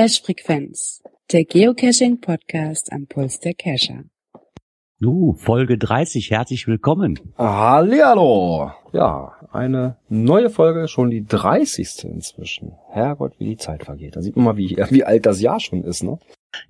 [0.00, 4.04] Cache Frequenz, der Geocaching Podcast am Puls der Cacher.
[5.04, 7.20] Uh, Folge 30, herzlich willkommen.
[7.36, 8.70] Hallihallo!
[8.94, 12.04] Ja, eine neue Folge, schon die 30.
[12.04, 12.72] inzwischen.
[12.88, 14.16] Herrgott, wie die Zeit vergeht.
[14.16, 16.18] Da sieht man mal, wie, wie alt das Jahr schon ist, ne?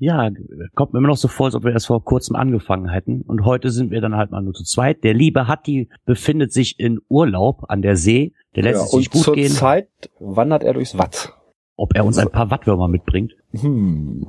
[0.01, 0.28] Ja,
[0.74, 3.23] kommt mir immer noch so vor, als ob wir erst vor kurzem angefangen hätten.
[3.23, 5.05] Und heute sind wir dann halt mal nur zu zweit.
[5.05, 8.33] Der liebe Hatti befindet sich in Urlaub an der See.
[8.56, 9.52] Der lässt ja, es sich und gut zur gehen.
[9.52, 9.88] Zeit
[10.19, 11.33] wandert er durchs Watt.
[11.80, 13.33] Ob er uns ein paar Wattwürmer mitbringt.
[13.52, 14.27] Hm.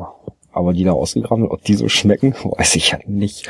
[0.53, 3.49] Aber die da ausgegraben, ob die so schmecken, weiß ich ja nicht.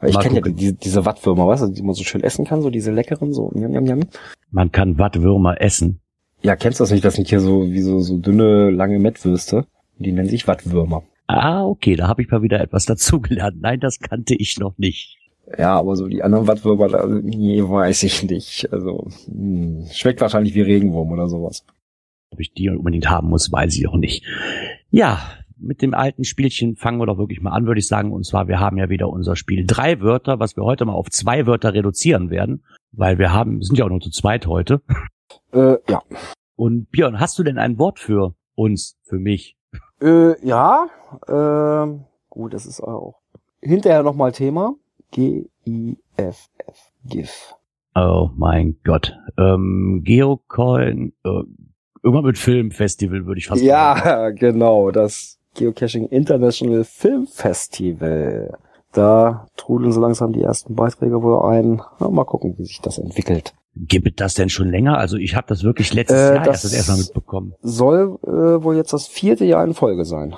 [0.00, 2.60] Weil Ich kenne ja die, diese Wattwürmer, weißt du, die man so schön essen kann,
[2.60, 4.00] so diese leckeren, so njam, njam, njam.
[4.50, 6.00] Man kann Wattwürmer essen.
[6.42, 7.06] Ja, kennst du das nicht?
[7.06, 9.64] Das sind hier so wie so, so dünne, lange Mettwürste.
[9.96, 11.02] Die nennen sich Wattwürmer.
[11.26, 13.62] Ah, okay, da habe ich mal wieder etwas dazugelernt.
[13.62, 15.16] Nein, das kannte ich noch nicht.
[15.56, 18.70] Ja, aber so die anderen Wattwürmer, nee, weiß ich nicht.
[18.70, 21.64] Also, hm, schmeckt wahrscheinlich wie Regenwurm oder sowas.
[22.32, 24.24] Ob ich die unbedingt haben muss, weiß ich auch nicht.
[24.90, 25.20] Ja,
[25.58, 28.12] mit dem alten Spielchen fangen wir doch wirklich mal an, würde ich sagen.
[28.12, 31.10] Und zwar, wir haben ja wieder unser Spiel drei Wörter, was wir heute mal auf
[31.10, 34.82] zwei Wörter reduzieren werden, weil wir haben, sind ja auch nur zu zweit heute.
[35.52, 36.02] Äh, ja.
[36.56, 39.56] Und Björn, hast du denn ein Wort für uns, für mich?
[40.00, 40.88] Äh, ja,
[41.28, 43.20] ähm, gut, das ist auch
[43.60, 44.74] hinterher nochmal Thema.
[45.12, 46.92] G-I-F-F.
[47.04, 47.54] GIF.
[47.94, 49.16] Oh mein Gott.
[49.36, 51.42] Ähm, Geocoin, äh,
[52.02, 53.68] irgendwann mit Filmfestival würde ich fast sagen.
[53.68, 58.56] Ja, genau, das Geocaching International Film Festival.
[58.92, 61.80] Da trudeln so langsam die ersten Beiträge wohl ein.
[61.98, 63.54] Na, mal gucken, wie sich das entwickelt.
[63.74, 64.98] Gibt es das denn schon länger?
[64.98, 67.54] Also ich habe das wirklich letztes Äh, Jahr erst das- das erste Mal mitbekommen.
[67.62, 70.34] Soll äh, wohl jetzt das vierte Jahr in Folge sein.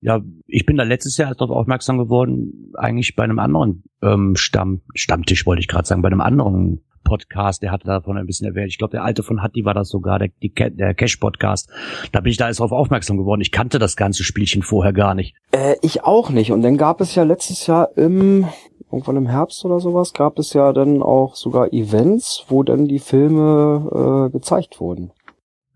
[0.00, 4.34] Ja, ich bin da letztes Jahr erst darauf aufmerksam geworden, eigentlich bei einem anderen ähm,
[4.36, 8.48] Stamm, Stammtisch wollte ich gerade sagen, bei einem anderen Podcast, der hatte davon ein bisschen
[8.48, 8.68] erwähnt.
[8.70, 11.70] Ich glaube, der alte von Hatti war das sogar, der, die, der Cash-Podcast.
[12.10, 13.40] Da bin ich da erst darauf aufmerksam geworden.
[13.40, 15.36] Ich kannte das ganze Spielchen vorher gar nicht.
[15.52, 16.50] Äh, ich auch nicht.
[16.50, 18.48] Und dann gab es ja letztes Jahr im,
[18.90, 22.98] irgendwann im Herbst oder sowas, gab es ja dann auch sogar Events, wo dann die
[22.98, 25.12] Filme äh, gezeigt wurden.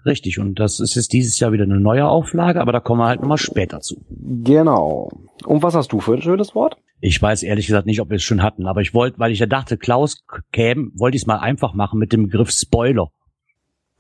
[0.05, 3.09] Richtig, und das ist jetzt dieses Jahr wieder eine neue Auflage, aber da kommen wir
[3.09, 3.97] halt nochmal später zu.
[4.09, 5.11] Genau.
[5.45, 6.77] Und was hast du für ein schönes Wort?
[7.01, 9.39] Ich weiß ehrlich gesagt nicht, ob wir es schon hatten, aber ich wollte, weil ich
[9.39, 13.11] ja dachte, Klaus käme, wollte ich es mal einfach machen mit dem Begriff Spoiler.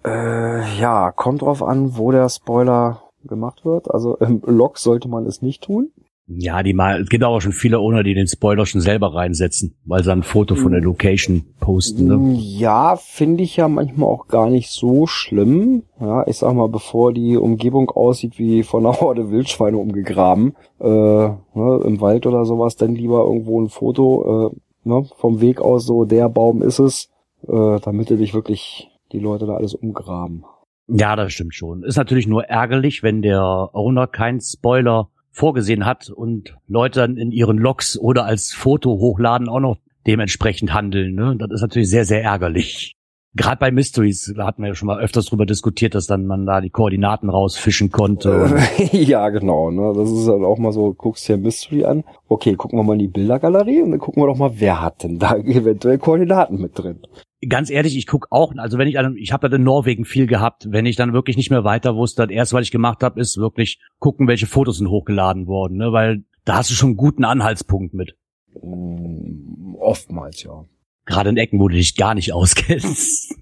[0.04, 3.90] Äh, ja, kommt drauf an, wo der Spoiler gemacht wird.
[3.90, 5.90] Also im Log sollte man es nicht tun.
[6.30, 9.74] Ja, die mal, es gibt aber schon viele ohne, die den Spoiler schon selber reinsetzen,
[9.86, 12.04] weil sie ein Foto von der Location posten.
[12.06, 12.38] Ne?
[12.38, 15.84] Ja, finde ich ja manchmal auch gar nicht so schlimm.
[15.98, 20.86] Ja, ich sag mal, bevor die Umgebung aussieht wie von einer Horde Wildschweine umgegraben, äh,
[20.86, 25.86] ne, im Wald oder sowas, dann lieber irgendwo ein Foto äh, ne, vom Weg aus
[25.86, 27.08] so, der Baum ist es,
[27.46, 30.44] äh, damit dich wirklich die Leute da alles umgraben.
[30.88, 31.84] Ja, das stimmt schon.
[31.84, 37.32] Ist natürlich nur ärgerlich, wenn der Owner keinen Spoiler vorgesehen hat und Leute dann in
[37.32, 41.14] ihren Logs oder als Foto hochladen auch noch dementsprechend handeln.
[41.14, 41.36] Ne?
[41.38, 42.94] Das ist natürlich sehr, sehr ärgerlich.
[43.34, 46.46] Gerade bei Mysteries, da hatten wir ja schon mal öfters drüber diskutiert, dass dann man
[46.46, 48.56] da die Koordinaten rausfischen konnte.
[48.92, 49.70] Ja, genau.
[49.70, 49.92] Ne?
[49.94, 52.04] Das ist dann auch mal so, guckst dir Mystery an.
[52.26, 55.02] Okay, gucken wir mal in die Bildergalerie und dann gucken wir doch mal, wer hat
[55.04, 57.00] denn da eventuell Koordinaten mit drin.
[57.46, 60.66] Ganz ehrlich, ich guck auch, also wenn ich, ich habe das in Norwegen viel gehabt,
[60.70, 63.36] wenn ich dann wirklich nicht mehr weiter wusste, das erste, was ich gemacht habe, ist
[63.36, 65.92] wirklich gucken, welche Fotos sind hochgeladen worden, ne?
[65.92, 68.16] weil da hast du schon einen guten Anhaltspunkt mit.
[68.62, 70.64] Mm, Oftmals, ja.
[71.06, 73.34] Gerade in Ecken, wo du dich gar nicht auskennst.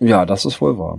[0.00, 0.98] Ja, das ist wohl wahr.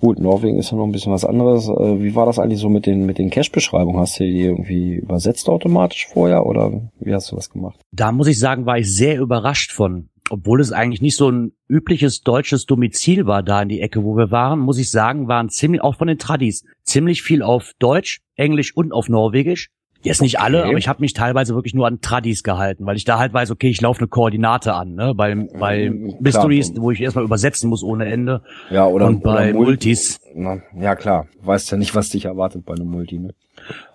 [0.00, 1.68] Gut, Norwegen ist ja noch ein bisschen was anderes.
[1.68, 4.00] Äh, Wie war das eigentlich so mit den, mit den Cache-Beschreibungen?
[4.00, 7.80] Hast du die irgendwie übersetzt automatisch vorher oder wie hast du das gemacht?
[7.92, 10.08] Da muss ich sagen, war ich sehr überrascht von.
[10.30, 14.16] Obwohl es eigentlich nicht so ein übliches deutsches Domizil war da in die Ecke, wo
[14.16, 18.20] wir waren, muss ich sagen, waren ziemlich, auch von den Tradis, ziemlich viel auf Deutsch,
[18.36, 19.70] Englisch und auf Norwegisch.
[20.02, 20.68] Jetzt nicht alle, Okay.
[20.70, 23.50] aber ich habe mich teilweise wirklich nur an Tradis gehalten, weil ich da halt weiß,
[23.50, 25.14] okay, ich laufe eine Koordinate an, ne?
[25.14, 26.20] Bei, bei Mm, klar.
[26.20, 28.42] Mysteries, wo ich erstmal übersetzen muss ohne Ende.
[28.70, 30.18] Ja, oder, und bei oder Mul- Multis.
[30.34, 31.26] Na, ja, klar.
[31.42, 33.34] Weißt ja nicht, was dich erwartet bei einem Multi, ne?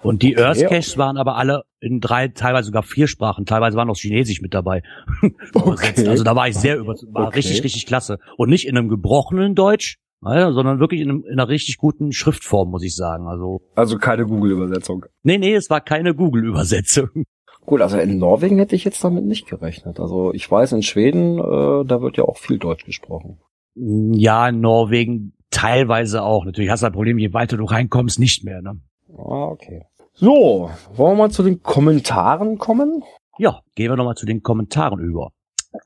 [0.04, 0.44] Und die Okay.
[0.46, 3.46] Earth Caches waren aber alle in drei, teilweise sogar vier Sprachen.
[3.48, 4.84] Teilweise waren auch Chinesisch mit dabei.
[5.56, 6.08] Übersetzt.
[6.08, 7.38] Also da war ich sehr über, war Okay.
[7.38, 8.20] richtig, richtig klasse.
[8.38, 12.12] Und nicht in einem gebrochenen Deutsch, ja, sondern wirklich in, einem, in einer richtig guten
[12.12, 13.28] Schriftform, muss ich sagen.
[13.28, 15.06] Also, Also keine Google-Übersetzung.
[15.24, 17.10] nee, nee, es war keine Google-Übersetzung.
[17.66, 20.00] Gut, also in Norwegen hätte ich jetzt damit nicht gerechnet.
[20.00, 23.40] Also ich weiß, in Schweden, äh, da wird ja auch viel Deutsch gesprochen.
[23.76, 26.46] Ja, in Norwegen teilweise auch.
[26.46, 28.80] Natürlich hast du ein Problem, je weiter du reinkommst, nicht mehr, ne?
[29.18, 29.84] Ah, okay.
[30.14, 33.04] So, wollen wir mal zu den Kommentaren kommen?
[33.38, 35.32] Ja, gehen wir nochmal zu den Kommentaren über.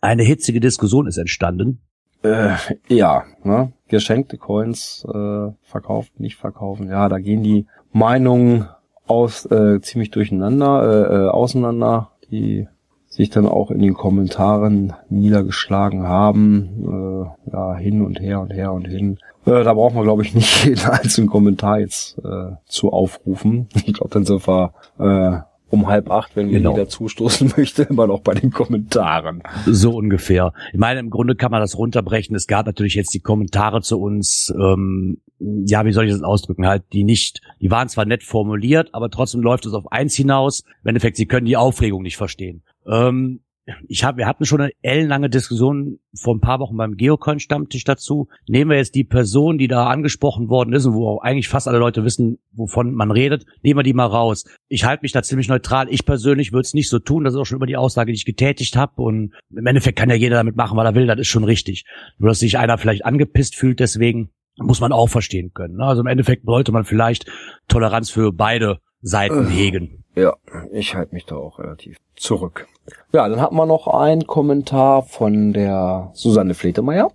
[0.01, 1.81] Eine hitzige Diskussion ist entstanden.
[2.23, 2.55] Äh,
[2.87, 3.71] ja, ne?
[3.87, 6.89] geschenkte Coins äh, verkauft, nicht verkaufen.
[6.89, 8.67] Ja, da gehen die Meinungen
[9.07, 12.67] aus äh, ziemlich durcheinander, äh, äh, auseinander, die
[13.07, 18.71] sich dann auch in den Kommentaren niedergeschlagen haben, äh, ja hin und her und her
[18.71, 19.17] und hin.
[19.45, 23.67] Äh, da braucht man, glaube ich, nicht jeden einzelnen Kommentar jetzt äh, zu aufrufen.
[23.73, 25.39] Ich glaube, dann sind wir äh,
[25.69, 26.73] um halb acht, wenn genau.
[26.73, 29.43] wieder zustoßen möchte, immer noch bei den Kommentaren.
[29.65, 30.53] So ungefähr.
[30.73, 32.35] Ich meine, im Grunde kann man das runterbrechen.
[32.35, 36.67] Es gab natürlich jetzt die Kommentare zu uns, ähm, ja, wie soll ich das ausdrücken,
[36.67, 40.63] halt, die nicht, die waren zwar nett formuliert, aber trotzdem läuft es auf eins hinaus.
[40.83, 42.63] Im Endeffekt, sie können die Aufregung nicht verstehen.
[42.85, 43.41] Ähm,
[43.87, 48.27] ich hab, wir hatten schon eine ellenlange Diskussion vor ein paar Wochen beim Geocoin-Stammtisch dazu.
[48.47, 51.67] Nehmen wir jetzt die Person, die da angesprochen worden ist und wo auch eigentlich fast
[51.67, 54.45] alle Leute wissen, wovon man redet, nehmen wir die mal raus.
[54.67, 55.87] Ich halte mich da ziemlich neutral.
[55.89, 57.23] Ich persönlich würde es nicht so tun.
[57.23, 59.01] Das ist auch schon über die Aussage, die ich getätigt habe.
[59.01, 61.07] Und im Endeffekt kann ja jeder damit machen, was er will.
[61.07, 61.85] Das ist schon richtig.
[62.17, 65.77] Nur, dass sich einer vielleicht angepisst fühlt, deswegen muss man auch verstehen können.
[65.77, 65.85] Ne?
[65.85, 67.25] Also im Endeffekt sollte man vielleicht
[67.67, 70.03] Toleranz für beide Seiten äh, hegen.
[70.15, 70.35] Ja,
[70.71, 72.67] ich halte mich da auch relativ zurück.
[73.13, 77.11] Ja, dann hat man noch einen Kommentar von der Susanne Fletemeier.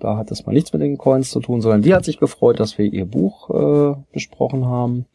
[0.00, 2.58] Da hat es mal nichts mit den Coins zu tun, sondern die hat sich gefreut,
[2.58, 5.06] dass wir ihr Buch äh, besprochen haben.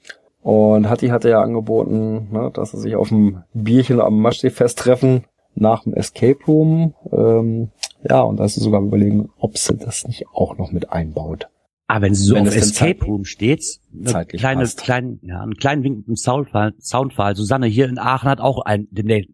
[0.44, 5.26] Und Hatti hatte ja angeboten, ne, dass sie sich auf dem Bierchen am Maschsee-Fest treffen
[5.56, 6.94] nach dem Escape Room.
[7.12, 7.72] Ähm,
[8.08, 11.50] ja, und da ist sie sogar überlegen, ob sie das nicht auch noch mit einbaut.
[11.88, 15.84] Ah, wenn sie so wenn auf Escape Room steht, eine kleine, kleinen, ja, einen kleinen
[15.84, 17.36] Wink mit dem Soundfall, Soundfall.
[17.36, 18.88] Susanne hier in Aachen hat auch ein,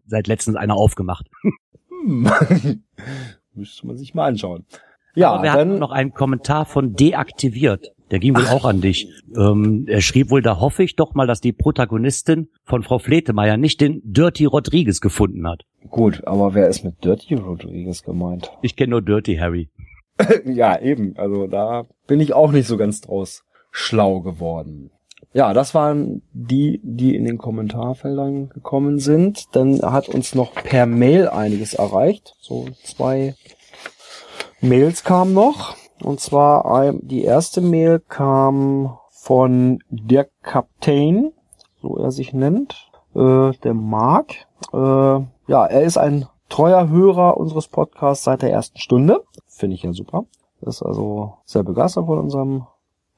[0.06, 1.28] seit letztens einer aufgemacht.
[2.04, 2.30] Hm.
[3.54, 4.66] Müsste man sich mal anschauen.
[5.14, 7.92] Ja, Aber wir dann hatten noch einen Kommentar von deaktiviert.
[8.10, 8.52] Der ging wohl Ach.
[8.52, 9.08] auch an dich.
[9.34, 13.56] Ähm, er schrieb wohl, da hoffe ich doch mal, dass die Protagonistin von Frau Fletemeier
[13.56, 15.62] nicht den Dirty Rodriguez gefunden hat.
[15.88, 18.50] Gut, aber wer ist mit Dirty Rodriguez gemeint?
[18.60, 19.70] Ich kenne nur Dirty Harry.
[20.44, 21.14] ja, eben.
[21.16, 24.90] Also da bin ich auch nicht so ganz draus schlau geworden.
[25.34, 29.54] Ja, das waren die, die in den Kommentarfeldern gekommen sind.
[29.56, 32.34] Dann hat uns noch per Mail einiges erreicht.
[32.40, 33.34] So zwei
[34.60, 35.76] Mails kamen noch.
[36.02, 41.32] Und zwar die erste Mail kam von der Kapitän,
[41.80, 44.32] so er sich nennt, äh, der Mark.
[44.72, 49.22] Äh, ja, er ist ein treuer Hörer unseres Podcasts seit der ersten Stunde.
[49.62, 50.24] Finde ich ja super.
[50.62, 52.66] Ist also sehr begeistert von unserem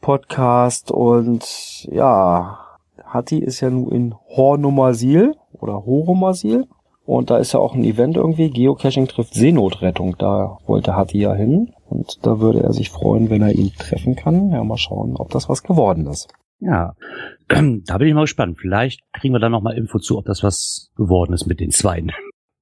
[0.02, 2.58] Podcast und ja,
[3.02, 6.66] Hatti ist ja nun in Hornumasil oder Horomasil
[7.06, 11.32] und da ist ja auch ein Event irgendwie, Geocaching trifft Seenotrettung, da wollte Hatti ja
[11.32, 14.50] hin und da würde er sich freuen, wenn er ihn treffen kann.
[14.50, 16.28] Ja, mal schauen, ob das was geworden ist.
[16.60, 16.92] Ja,
[17.48, 18.58] da bin ich mal gespannt.
[18.60, 21.70] Vielleicht kriegen wir da noch mal Info zu, ob das was geworden ist mit den
[21.70, 22.12] Zweien.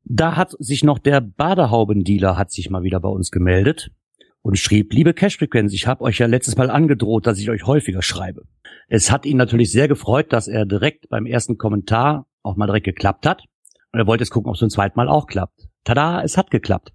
[0.04, 3.90] Da hat sich noch der Badehaubendealer hat sich mal wieder bei uns gemeldet
[4.42, 8.02] und schrieb, liebe Cashfrequenz, ich habe euch ja letztes Mal angedroht, dass ich euch häufiger
[8.02, 8.42] schreibe.
[8.88, 12.86] Es hat ihn natürlich sehr gefreut, dass er direkt beim ersten Kommentar auch mal direkt
[12.86, 13.44] geklappt hat.
[13.92, 15.68] Und er wollte jetzt gucken, ob es zum zweiten Mal auch klappt.
[15.84, 16.92] Tada, es hat geklappt.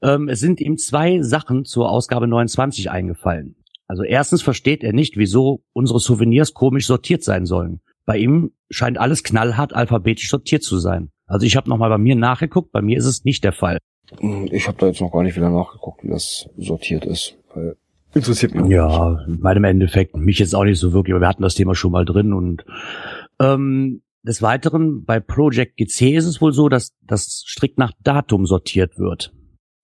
[0.00, 3.56] Ähm, es sind ihm zwei Sachen zur Ausgabe 29 eingefallen.
[3.86, 7.80] Also erstens versteht er nicht, wieso unsere Souvenirs komisch sortiert sein sollen.
[8.04, 11.10] Bei ihm scheint alles knallhart alphabetisch sortiert zu sein.
[11.28, 13.78] Also ich habe nochmal bei mir nachgeguckt, bei mir ist es nicht der Fall.
[14.18, 17.36] Hm, ich habe da jetzt noch gar nicht wieder nachgeguckt, wie das sortiert ist.
[17.54, 17.76] Weil
[18.14, 18.70] interessiert mich.
[18.70, 21.74] Ja, in meinem Endeffekt mich jetzt auch nicht so wirklich, aber wir hatten das Thema
[21.74, 22.64] schon mal drin und
[23.38, 28.46] ähm, des Weiteren bei Project GC ist es wohl so, dass das strikt nach Datum
[28.46, 29.32] sortiert wird.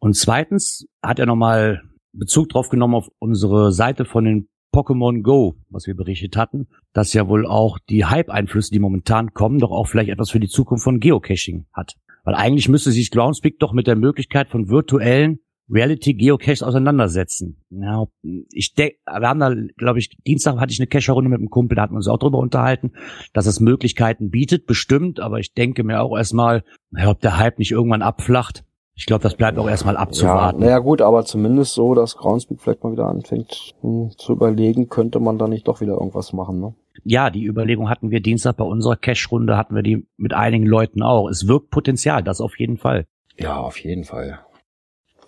[0.00, 5.54] Und zweitens hat er nochmal Bezug drauf genommen auf unsere Seite von den Pokémon Go,
[5.70, 9.86] was wir berichtet hatten, dass ja wohl auch die Hype-Einflüsse, die momentan kommen, doch auch
[9.86, 11.94] vielleicht etwas für die Zukunft von Geocaching hat.
[12.24, 15.38] Weil eigentlich müsste sich Groundspeak doch mit der Möglichkeit von virtuellen
[15.70, 17.62] Reality Geocaches auseinandersetzen.
[17.70, 21.50] Ja, ich denke, wir haben da, glaube ich, Dienstag hatte ich eine Cacher-Runde mit einem
[21.50, 22.92] Kumpel, da hatten wir uns auch drüber unterhalten,
[23.32, 26.64] dass es Möglichkeiten bietet, bestimmt, aber ich denke mir auch erstmal,
[27.06, 28.64] ob der Hype nicht irgendwann abflacht,
[28.96, 30.60] ich glaube, das bleibt auch erstmal abzuwarten.
[30.60, 34.88] Ja, naja gut, aber zumindest so, dass Groundspeak vielleicht mal wieder anfängt hm, zu überlegen,
[34.88, 36.74] könnte man da nicht doch wieder irgendwas machen, ne?
[37.02, 41.02] Ja, die Überlegung hatten wir Dienstag bei unserer Cash-Runde, hatten wir die mit einigen Leuten
[41.02, 41.28] auch.
[41.28, 43.06] Es wirkt Potenzial, das auf jeden Fall.
[43.36, 44.38] Ja, auf jeden Fall.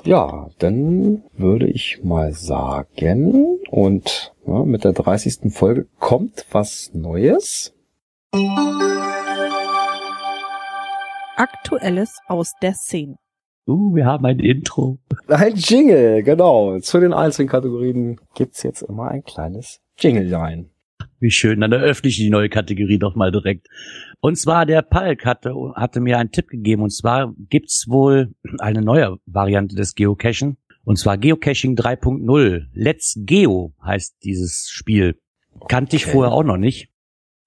[0.05, 5.53] Ja, dann würde ich mal sagen, und ja, mit der 30.
[5.53, 7.75] Folge kommt was Neues.
[11.37, 13.17] Aktuelles aus der Szene.
[13.67, 14.99] Uh, wir haben ein Intro.
[15.29, 16.79] Ein Jingle, genau.
[16.79, 20.67] Zu den einzelnen Kategorien gibt's jetzt immer ein kleines Jingle-Line.
[21.19, 23.69] Wie schön, dann eröffne ich die neue Kategorie doch mal direkt.
[24.21, 26.83] Und zwar der Palk hatte, hatte mir einen Tipp gegeben.
[26.83, 30.59] Und zwar gibt's wohl eine neue Variante des Geocachen.
[30.85, 32.67] Und zwar Geocaching 3.0.
[32.73, 35.19] Let's Geo heißt dieses Spiel.
[35.69, 36.13] Kannte ich Okay.
[36.13, 36.91] vorher auch noch nicht.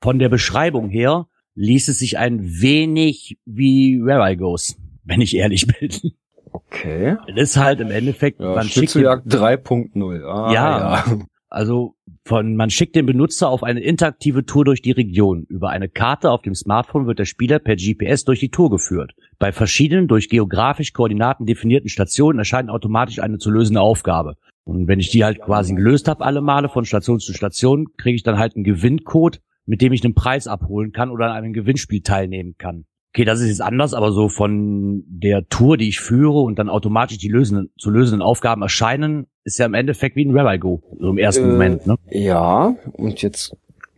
[0.01, 5.35] Von der Beschreibung her ließ es sich ein wenig wie Where I Goes, wenn ich
[5.35, 6.13] ehrlich bin.
[6.51, 7.15] Okay.
[7.27, 10.23] Es ist halt im Endeffekt, Ja, man schickt Schnitzeljagd 3.0.
[10.25, 11.03] Ah, Ja.
[11.49, 15.43] also von, man schickt den Benutzer auf eine interaktive Tour durch die Region.
[15.49, 19.13] Über eine Karte auf dem Smartphone wird der Spieler per GPS durch die Tour geführt.
[19.37, 24.35] Bei verschiedenen durch geografisch Koordinaten definierten Stationen erscheint automatisch eine zu lösende Aufgabe.
[24.63, 28.15] Und wenn ich die halt quasi gelöst habe, alle Male von Station zu Station, kriege
[28.15, 31.53] ich dann halt einen Gewinncode, mit dem ich einen Preis abholen kann oder an einem
[31.53, 32.85] Gewinnspiel teilnehmen kann.
[33.11, 36.69] Okay, das ist jetzt anders, aber so von der Tour, die ich führe und dann
[36.69, 40.59] automatisch die lösenden, zu lösenden Aufgaben erscheinen, ist ja im Endeffekt wie ein Where I
[40.59, 41.95] Go, so im ersten Äh, Moment, ne?
[42.11, 43.55] Ja, und jetzt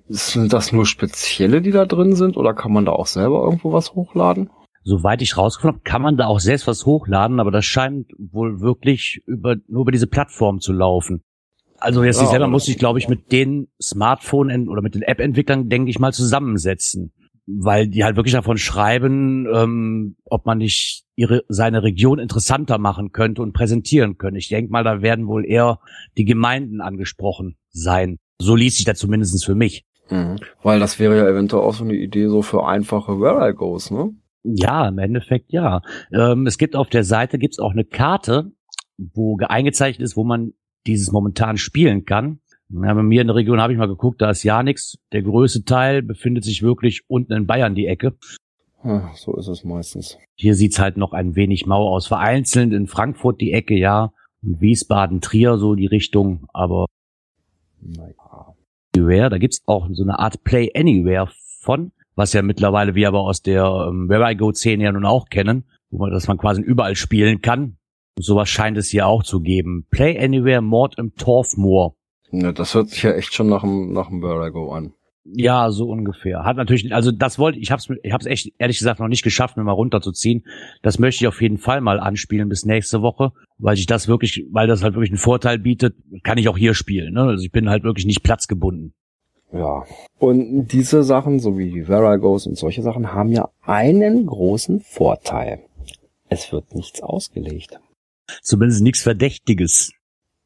[0.08, 3.74] sind das nur spezielle, die da drin sind, oder kann man da auch selber irgendwo
[3.74, 4.50] was hochladen?
[4.84, 8.62] Soweit ich rausgefunden habe, kann man da auch selbst was hochladen, aber das scheint wohl
[8.62, 11.22] wirklich über, nur über diese Plattform zu laufen.
[11.78, 15.02] Also jetzt Ja, nicht selber muss ich, glaube ich, mit den Smartphone- oder mit den
[15.02, 17.12] App-Entwicklern, denke ich mal, zusammensetzen.
[17.60, 23.12] Weil die halt wirklich davon schreiben, ähm, ob man nicht ihre, seine Region interessanter machen
[23.12, 24.38] könnte und präsentieren können.
[24.38, 25.80] Ich denke mal, da werden wohl eher
[26.18, 28.18] die Gemeinden angesprochen sein.
[28.40, 29.86] So liest sich das zumindest für mich.
[30.10, 30.38] Mhm.
[30.62, 33.92] Weil das wäre ja eventuell auch so eine Idee so für einfache Where I Goes,
[33.92, 34.12] ne?
[34.44, 35.82] Ja, im Endeffekt ja.
[36.12, 38.52] Ähm, es gibt auf der Seite gibt's auch eine Karte,
[38.98, 40.52] wo ge- eingezeichnet ist, wo man
[40.86, 42.40] dieses momentan spielen kann.
[42.74, 44.98] Ja, bei mir in der Region habe ich mal geguckt, da ist ja nichts.
[45.12, 48.14] Der größte Teil befindet sich wirklich unten in Bayern die Ecke.
[48.84, 50.18] Ja, so ist es meistens.
[50.36, 52.08] Hier sieht's halt noch ein wenig mau aus.
[52.08, 54.12] Vereinzelt in Frankfurt die Ecke, ja.
[54.44, 56.48] Und Wiesbaden, Trier, so die Richtung.
[56.54, 56.86] Aber
[57.82, 58.56] Naja.
[58.96, 61.30] Anywhere, da gibt's auch so eine Art Play Anywhere
[61.62, 65.06] von, was ja mittlerweile wir aber aus der ähm, Where I Go Szene ja nun
[65.06, 67.78] auch kennen, wo man, dass man quasi überall spielen kann.
[68.18, 69.86] Und sowas scheint es hier auch zu geben.
[69.92, 71.96] Play Anywhere Mord im Torfmoor.
[72.32, 74.94] Ja, das hört sich ja echt schon nach dem, nach dem Where I Go an.
[75.24, 76.44] Ja, so ungefähr.
[76.46, 79.56] Hat natürlich, also das wollte ich, hab's, ich hab's echt ehrlich gesagt noch nicht geschafft,
[79.56, 80.46] mir mal runterzuziehen.
[80.82, 84.46] Das möchte ich auf jeden Fall mal anspielen bis nächste Woche, weil ich das wirklich,
[84.52, 87.14] weil das halt wirklich einen Vorteil bietet, kann ich auch hier spielen.
[87.14, 87.22] Ne?
[87.22, 88.94] Also ich bin halt wirklich nicht platzgebunden.
[89.54, 89.84] Ja.
[90.18, 95.60] Und diese Sachen, so wie die Goes und solche Sachen, haben ja einen großen Vorteil.
[96.30, 97.80] Es wird nichts ausgelegt.
[98.42, 99.92] Zumindest nichts Verdächtiges.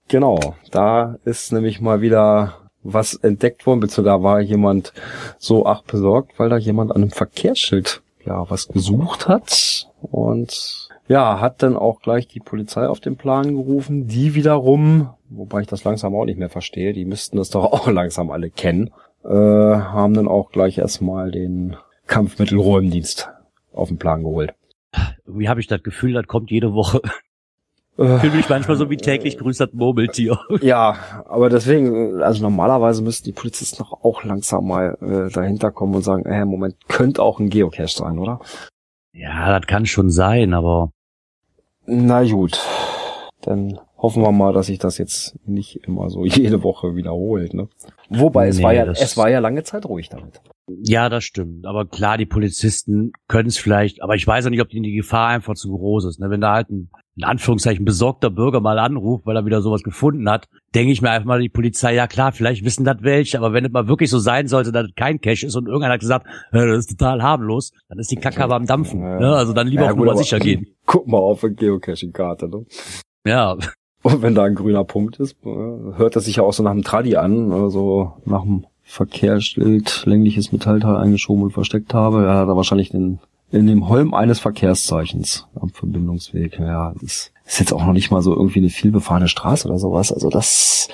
[0.08, 4.94] Genau, da ist nämlich mal wieder was entdeckt worden, beziehungsweise da war jemand
[5.40, 11.40] so ach besorgt, weil da jemand an einem Verkehrsschild ja was gesucht hat und ja,
[11.40, 15.84] hat dann auch gleich die Polizei auf den Plan gerufen, die wiederum, wobei ich das
[15.84, 18.92] langsam auch nicht mehr verstehe, die müssten das doch auch langsam alle kennen,
[19.24, 21.76] äh, haben dann auch gleich erstmal den
[22.08, 23.30] Kampfmittelräumdienst
[23.74, 24.54] auf den Plan geholt.
[25.26, 27.02] Irgendwie habe ich das Gefühl, das kommt jede Woche.
[27.98, 30.38] Äh, Fühle mich manchmal so wie täglich grüßt das Murmeltier.
[30.62, 35.96] Ja, aber deswegen, also normalerweise müssten die Polizisten doch auch langsam mal äh, dahinter kommen
[35.96, 38.40] und sagen, äh, Moment, könnte auch ein Geocache sein, oder?
[39.14, 40.92] Ja, das kann schon sein, aber
[41.86, 42.60] Na gut,
[43.42, 47.68] dann hoffen wir mal, dass sich das jetzt nicht immer so jede Woche wiederholt, ne?
[48.10, 50.42] Wobei es Nee, war ja, es war ja lange Zeit ruhig damit.
[50.68, 51.66] ja, das stimmt.
[51.66, 54.94] Aber klar, die Polizisten können es vielleicht, aber ich weiß auch nicht, ob die die
[54.96, 56.20] Gefahr einfach zu groß ist.
[56.20, 56.30] Ne?
[56.30, 60.30] Wenn da halt ein, in Anführungszeichen, besorgter Bürger mal anruft, weil er wieder sowas gefunden
[60.30, 63.54] hat, denke ich mir einfach mal, die Polizei, ja klar, vielleicht wissen das welche, aber
[63.54, 66.02] wenn es mal wirklich so sein sollte, dass es kein Cache ist und irgendeiner hat
[66.02, 69.02] gesagt, äh, das ist total harmlos, dann ist die Kacke aber am Dampfen.
[69.02, 69.20] Ja.
[69.20, 69.36] Ne?
[69.36, 70.68] Also dann lieber Ja, auf Nummer sicher gehen.
[70.86, 72.66] Guck mal auf eine Geocaching-Karte, ne?
[73.26, 73.58] Ja,
[74.06, 75.48] Und wenn da ein grüner Punkt ist, äh,
[75.98, 80.04] hört das sich ja auch so nach einem Tradi an, oder so nach einem Verkehrsschild,
[80.06, 82.24] längliches Metallteil eingeschoben und versteckt habe.
[82.24, 83.18] Ja, hat er wahrscheinlich den,
[83.52, 86.60] in dem Holm eines Verkehrszeichens am Verbindungsweg.
[86.60, 90.12] Ja, das ist jetzt auch noch nicht mal so irgendwie eine vielbefahrene Straße oder sowas.
[90.12, 90.88] Also das,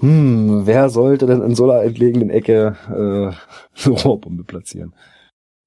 [0.00, 4.92] hm, wer sollte denn in so einer entlegenen Ecke äh, eine Rohrbombe platzieren?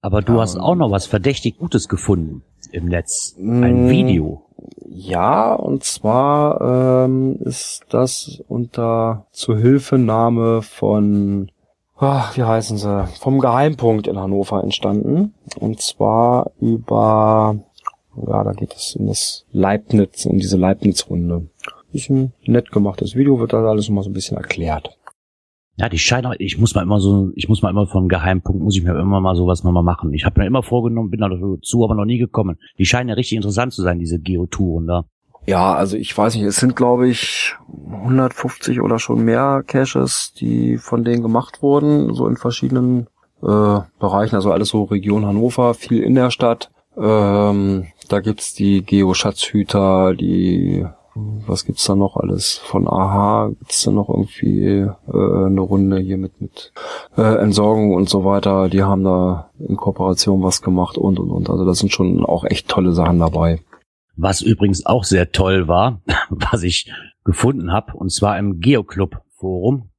[0.02, 3.36] aber du Ja, hast auch noch was verdächtig Gutes gefunden im Netz.
[3.38, 4.49] Ein Video.
[4.88, 11.52] Ja, und zwar ähm, ist das unter Zuhilfenahme von,
[11.98, 15.34] ah, wie heißen sie, vom Geheimpunkt in Hannover entstanden.
[15.60, 17.56] Und zwar über,
[18.28, 21.48] ja, da geht es um das Leibniz, um diese Leibniz-Runde.
[21.92, 24.99] Ist ein nett gemachtes Video, wird da alles mal so ein bisschen erklärt.
[25.80, 28.76] Ja, die scheinen, ich muss mal immer so, ich muss mal immer vom Geheimpunkt, muss
[28.76, 30.12] ich mir immer mal sowas nochmal machen.
[30.14, 32.58] Ich habe mir immer vorgenommen, bin dazu aber noch nie gekommen.
[32.78, 35.06] Die scheinen ja richtig interessant zu sein, diese Geotouren da.
[35.48, 37.56] Ja, also ich weiß nicht, es sind glaube ich
[37.94, 43.08] 150 oder schon mehr Caches, die von denen gemacht wurden, so in verschiedenen
[43.42, 46.72] äh, Bereichen, also alles so Region Hannover, viel in der Stadt.
[46.98, 50.86] Ähm, da gibt's die Geo-Schatzhüter, die
[51.48, 52.58] Was gibt's da noch alles?
[52.58, 56.72] Von Aha gibt's da noch irgendwie äh, eine Runde hier mit mit
[57.18, 58.70] äh, Entsorgung und so weiter.
[58.70, 61.50] Die haben da in Kooperation was gemacht und und und.
[61.50, 63.62] Also das sind schon auch echt tolle Sachen dabei.
[64.16, 66.92] Was übrigens auch sehr toll war, was ich
[67.24, 69.90] gefunden habe, und zwar im Geoclub Forum.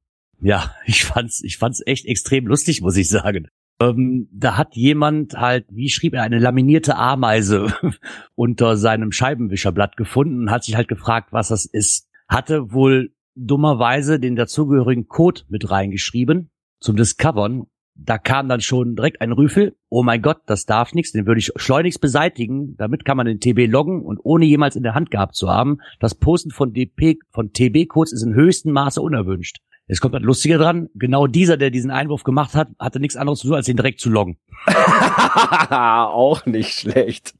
[0.41, 3.47] Ja, ich fand's, ich fand's echt extrem lustig, muss ich sagen.
[3.81, 7.73] Ähm, da hat jemand halt, wie schrieb er, eine laminierte Ameise
[8.35, 12.07] unter seinem Scheibenwischerblatt gefunden und hat sich halt gefragt, was das ist.
[12.27, 17.63] Hatte wohl dummerweise den dazugehörigen Code mit reingeschrieben zum Discovern.
[17.95, 19.75] Da kam dann schon direkt ein Rüffel.
[19.89, 21.11] Oh mein Gott, das darf nichts.
[21.11, 22.75] Den würde ich schleunigst beseitigen.
[22.77, 25.79] Damit kann man den TB loggen und ohne jemals in der Hand gehabt zu haben.
[25.99, 29.59] Das Posten von DP, von TB-Codes ist in höchstem Maße unerwünscht.
[29.91, 30.87] Jetzt kommt das Lustige dran.
[30.95, 33.99] Genau dieser, der diesen Einwurf gemacht hat, hatte nichts anderes zu tun, als ihn direkt
[33.99, 34.37] zu loggen.
[35.69, 37.33] auch nicht schlecht.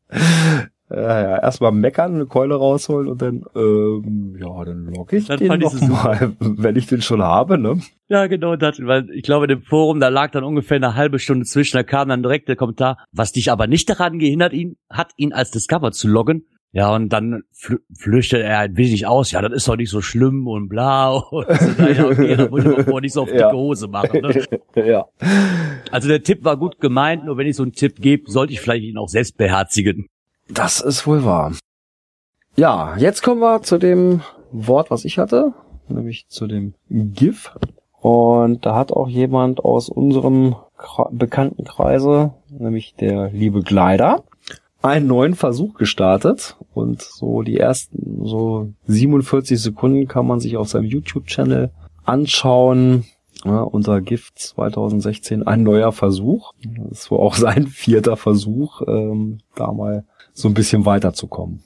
[0.90, 5.40] Ja, ja, erstmal meckern, eine Keule rausholen und dann, ähm, ja, dann logge ich Dann
[5.40, 7.80] den es mal, wenn ich den schon habe, ne?
[8.10, 11.20] Ja, genau das, weil ich glaube, in dem Forum, da lag dann ungefähr eine halbe
[11.20, 14.76] Stunde zwischen, da kam dann direkt der Kommentar, was dich aber nicht daran gehindert, ihn,
[14.90, 16.48] hat ihn als Discover zu loggen.
[16.74, 20.02] Ja, und dann flü flüchtet er ein wenig aus, ja, das ist doch nicht so
[20.02, 21.10] schlimm und bla.
[21.32, 23.48] Und so, ja, okay, da muss ich mir vorher nicht so auf Ja.
[23.48, 24.22] dicke Hose machen.
[24.22, 24.46] Ne?
[24.88, 25.06] ja.
[25.92, 28.62] Also der Tipp war gut gemeint, nur wenn ich so einen Tipp gebe, sollte ich
[28.62, 30.08] vielleicht ihn auch selbst beherzigen.
[30.50, 31.54] Das ist wohl wahr.
[32.56, 35.54] Ja, jetzt kommen wir zu dem Wort, was ich hatte,
[35.90, 37.52] nämlich zu dem GIF.
[38.00, 44.24] Und da hat auch jemand aus unserem Kra Bekanntenkreise, nämlich der liebe Gleider,
[44.82, 46.58] einen neuen Versuch gestartet.
[46.74, 51.72] Und so die ersten so 47 Sekunden kann man sich auf seinem YouTube-Channel
[52.04, 53.06] anschauen.
[53.44, 56.54] Ja, unser GIF 2016, ein neuer Versuch.
[56.90, 61.64] Das wohl auch sein vierter Versuch, ähm, da mal so ein bisschen weiterzukommen.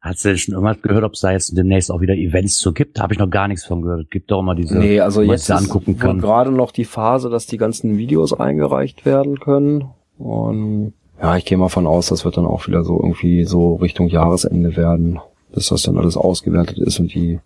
[0.00, 2.74] Hast du denn schon irgendwas gehört, ob es da jetzt demnächst auch wieder Events zu
[2.74, 2.98] gibt?
[2.98, 4.02] Da habe ich noch gar nichts von gehört.
[4.02, 6.20] Es gibt doch immer diese, Nee, also jetzt ist angucken kann.
[6.20, 9.86] gerade noch die Phase, dass die ganzen Videos eingereicht werden können.
[10.18, 13.76] Und ja, ich gehe mal von aus, das wird dann auch wieder so irgendwie so
[13.76, 15.20] Richtung Jahresende werden,
[15.52, 17.40] bis das dann alles ausgewertet ist und die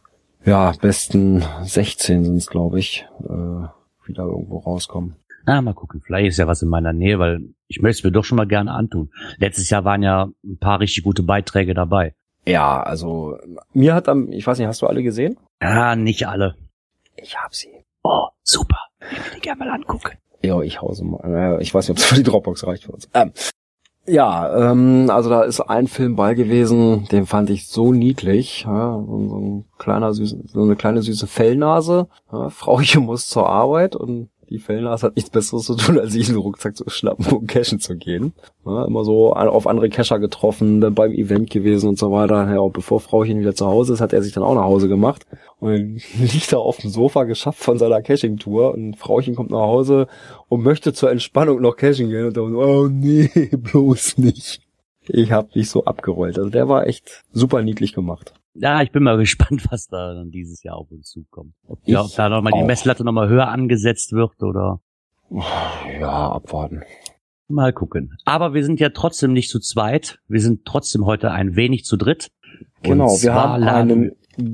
[0.44, 5.16] ja besten 16 sind es, glaube ich, äh, wieder irgendwo rauskommen.
[5.46, 6.02] Na, mal gucken.
[6.04, 8.46] Vielleicht ist ja was in meiner Nähe, weil ich möchte es mir doch schon mal
[8.46, 9.11] gerne antun.
[9.38, 12.14] Letztes Jahr waren ja ein paar richtig gute Beiträge dabei.
[12.46, 13.38] Ja, also
[13.72, 15.38] mir hat am, ich weiß nicht, hast du alle gesehen?
[15.62, 16.54] Ja, nicht alle.
[17.16, 17.85] Ich hab sie.
[18.02, 18.78] Oh, super.
[19.11, 20.18] Ich will die gerne mal angucken.
[20.42, 21.59] Ja, ich hause mal.
[21.61, 23.09] Ich weiß nicht, ob es für die Dropbox reicht für uns.
[23.12, 23.33] Ähm,
[24.09, 28.64] ja, ähm, also da ist ein Film bei gewesen, den fand ich so niedlich.
[28.66, 32.09] Ja, so, ein kleiner süß, so eine kleine süße Fellnase.
[32.33, 36.28] Ja, Frauchen muss zur Arbeit und die Fellnase hat nichts Besseres zu tun, als sich
[36.28, 38.32] in den Rucksack zu schnappen und cashen zu gehen.
[38.64, 42.52] Ja, immer so auf andere Cacher getroffen, dann beim Event gewesen und so weiter.
[42.52, 45.26] Ja, bevor Frauchen wieder zu Hause ist, hat er sich dann auch nach Hause gemacht.
[45.61, 50.06] Und liegt er auf dem Sofa geschafft von seiner Caching-Tour und Frauchen kommt nach Hause
[50.48, 54.62] und möchte zur Entspannung noch cashen gehen und dann, oh nee, bloß nicht.
[55.08, 56.38] Ich hab mich so abgerollt.
[56.38, 58.34] Also der war echt super niedlich gemacht.
[58.61, 61.55] Ja, ich bin mal gespannt, was da dann dieses Jahr auf uns zukommt.
[61.66, 62.64] Ob, ja, ob da nochmal die.
[62.64, 64.81] Messlatte nochmal höher angesetzt wird oder
[66.01, 66.83] Ja, abwarten.
[67.49, 68.16] mal gucken.
[68.25, 70.18] Aber wir sind ja trotzdem nicht zu zweit.
[70.29, 72.29] Wir sind trotzdem heute ein wenig zu dritt.
[72.83, 74.12] Genau, wir haben einen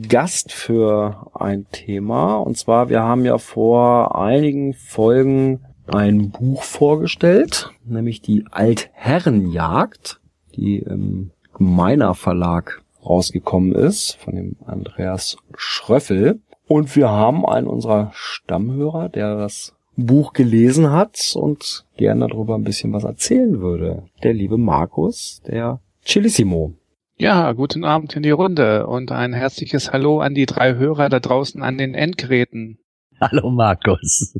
[0.09, 2.37] Gast für ein Thema.
[2.37, 10.21] Und zwar, wir haben ja vor einigen Folgen ein Buch vorgestellt, nämlich die Altherrenjagd,
[10.57, 16.40] die im Meiner Verlag rausgekommen ist, von dem Andreas Schröffel.
[16.67, 22.64] Und wir haben einen unserer Stammhörer, der das Buch gelesen hat und gerne darüber ein
[22.64, 24.05] bisschen was erzählen würde.
[24.23, 26.75] Der liebe Markus, der Chilissimo.
[27.17, 31.21] Ja, guten Abend in die Runde und ein herzliches Hallo an die drei Hörer da
[31.21, 32.79] draußen an den Endgeräten.
[33.21, 34.37] Hallo Markus.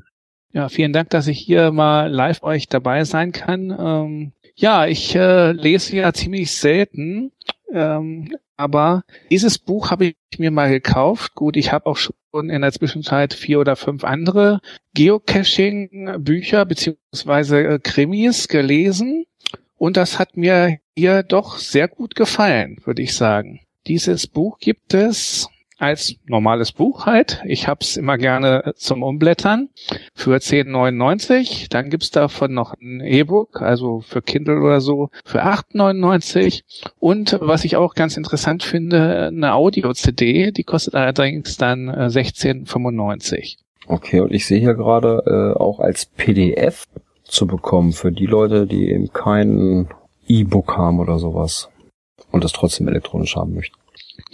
[0.53, 3.77] Ja, vielen Dank, dass ich hier mal live euch dabei sein kann.
[3.79, 7.33] Ähm, ja, ich äh, lese ja ziemlich selten,
[7.73, 11.35] ähm, aber dieses Buch habe ich mir mal gekauft.
[11.35, 12.15] Gut, ich habe auch schon
[12.51, 14.61] in der Zwischenzeit vier oder fünf andere
[14.95, 19.27] Geocaching-Bücher beziehungsweise äh, Krimis gelesen
[19.77, 23.61] und das hat mir hier doch sehr gut gefallen, würde ich sagen.
[23.87, 25.49] Dieses Buch gibt es
[25.85, 27.43] als normales Buch halt.
[27.47, 29.69] Ich hab's immer gerne zum Umblättern
[30.15, 31.69] für 10,99.
[31.71, 36.63] Dann gibt's davon noch ein E-Book, also für Kindle oder so, für 8,99.
[36.99, 43.57] Und was ich auch ganz interessant finde, eine Audio-CD, die kostet allerdings dann äh, 16,95.
[43.87, 46.85] Okay, und ich sehe hier gerade äh, auch als PDF
[47.25, 49.89] zu bekommen für die Leute, die eben kein
[50.27, 51.69] E-Book haben oder sowas
[52.31, 53.77] und das trotzdem elektronisch haben möchten.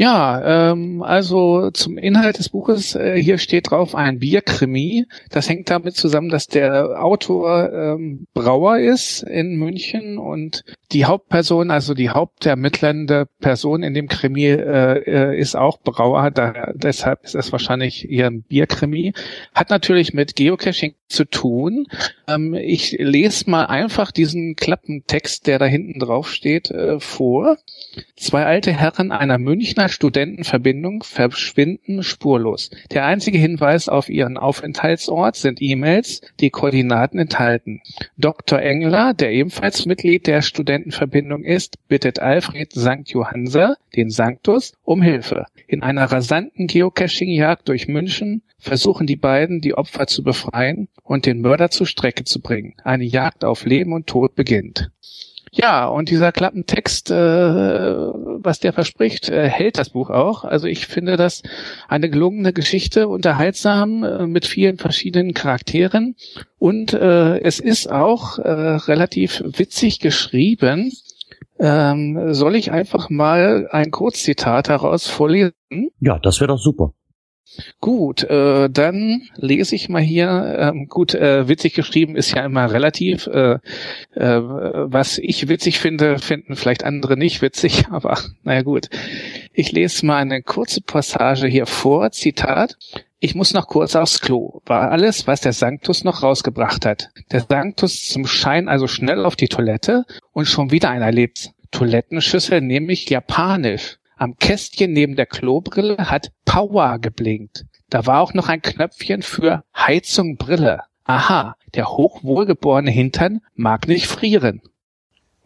[0.00, 5.04] Ja, ähm, also zum Inhalt des Buches, äh, hier steht drauf ein Bierkrimi.
[5.28, 11.70] Das hängt damit zusammen, dass der Autor ähm, Brauer ist in München und die Hauptperson,
[11.70, 15.02] also die hauptermittelnde Person in dem Krimi äh,
[15.34, 19.12] äh, ist auch Brauer, da, deshalb ist es wahrscheinlich ihr Bierkrimi.
[19.54, 21.86] Hat natürlich mit Geocaching zu tun.
[22.26, 27.58] Ähm, ich lese mal einfach diesen Klappentext, der da hinten drauf steht, äh, vor.
[28.16, 32.70] Zwei alte Herren einer Münchner Studentenverbindung verschwinden spurlos.
[32.90, 37.80] Der einzige Hinweis auf ihren Aufenthaltsort sind E-Mails, die Koordinaten enthalten.
[38.16, 38.60] Dr.
[38.60, 43.08] Engler, der ebenfalls Mitglied der Studentenverbindung ist, bittet Alfred St.
[43.08, 45.46] Johanser, den Sanctus, um Hilfe.
[45.66, 51.40] In einer rasanten Geocaching-Jagd durch München versuchen die beiden, die Opfer zu befreien und den
[51.40, 52.74] Mörder zur Strecke zu bringen.
[52.84, 54.90] Eine Jagd auf Leben und Tod beginnt.
[55.52, 60.44] Ja, und dieser Klappentext, äh, was der verspricht, äh, hält das Buch auch.
[60.44, 61.42] Also ich finde das
[61.88, 66.14] eine gelungene Geschichte, unterhaltsam, äh, mit vielen verschiedenen Charakteren.
[66.58, 70.92] Und äh, es ist auch äh, relativ witzig geschrieben.
[71.58, 75.52] Ähm, soll ich einfach mal ein Kurzzitat daraus vorlesen?
[75.98, 76.94] Ja, das wäre doch super.
[77.80, 80.56] Gut, äh, dann lese ich mal hier.
[80.58, 83.26] Ähm, gut, äh, witzig geschrieben ist ja immer relativ.
[83.26, 83.58] Äh,
[84.14, 88.88] äh, was ich witzig finde, finden vielleicht andere nicht witzig, aber naja gut.
[89.52, 92.10] Ich lese mal eine kurze Passage hier vor.
[92.12, 92.76] Zitat.
[93.22, 94.62] Ich muss noch kurz aufs Klo.
[94.64, 97.10] War alles, was der Sanctus noch rausgebracht hat.
[97.30, 101.50] Der Sanctus zum Schein also schnell auf die Toilette und schon wieder ein Erlebt.
[101.70, 103.99] Toilettenschüssel nämlich japanisch.
[104.20, 107.64] Am Kästchen neben der Klobrille hat Power geblinkt.
[107.88, 110.80] Da war auch noch ein Knöpfchen für Heizung Brille.
[111.04, 114.60] Aha, der hochwohlgeborene Hintern mag nicht frieren.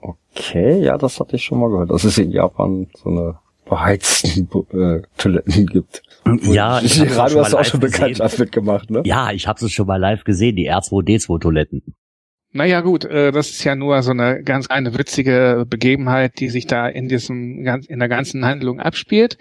[0.00, 4.48] Okay, ja, das hatte ich schon mal gehört, dass es in Japan so eine beheizten
[4.72, 6.02] äh, Toiletten gibt.
[6.42, 8.00] Ja, ich hab's gerade schon hast auch schon live gesehen.
[8.00, 9.02] Bekanntschaft mitgemacht, ne?
[9.04, 11.94] Ja, ich habe es schon mal live gesehen, die R2D2-Toiletten.
[12.57, 16.69] Naja gut, äh, das ist ja nur so eine ganz eine witzige Begebenheit, die sich
[16.69, 19.38] da in diesem in der ganzen Handlung abspielt.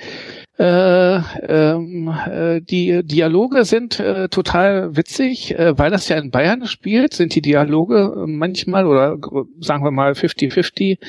[0.59, 1.15] Äh,
[1.47, 7.15] ähm, äh, die Dialoge sind äh, total witzig, äh, weil das ja in Bayern spielt,
[7.15, 10.99] sind die Dialoge äh, manchmal oder gr- sagen wir mal 50-50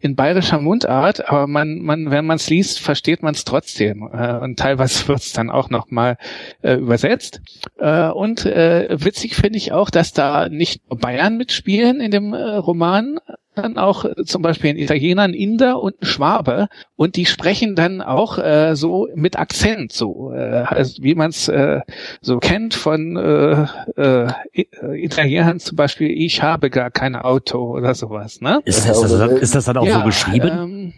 [0.00, 4.08] in bayerischer Mundart, aber man, man, wenn man es liest, versteht man es trotzdem.
[4.10, 6.16] Äh, und teilweise wird es dann auch nochmal
[6.62, 7.42] äh, übersetzt.
[7.78, 12.38] Äh, und äh, witzig finde ich auch, dass da nicht Bayern mitspielen in dem äh,
[12.56, 13.18] Roman,
[13.54, 17.74] dann auch äh, zum Beispiel ein Italiener, ein Inder und ein Schwabe und die sprechen
[17.74, 21.80] dann auch äh, so mit Akzent, so äh, also wie man es äh,
[22.20, 27.94] so kennt von äh, äh, äh, Italienern zum Beispiel, ich habe gar kein Auto oder
[27.94, 28.60] sowas, ne?
[28.64, 30.48] Ist, ist, das, dann- ist das dann auch so geschrieben?
[30.48, 30.92] Ähm,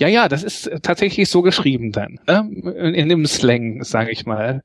[0.00, 2.48] ja, ja, das ist äh, tatsächlich so geschrieben dann, ne?
[2.76, 4.62] in, in dem Slang, sage ich mal,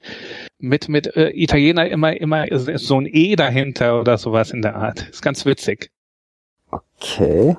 [0.60, 2.46] mit mit äh, Italiener immer immer
[2.78, 5.10] so ein E dahinter oder sowas in der Art.
[5.10, 5.90] Ist ganz witzig.
[7.04, 7.56] Okay.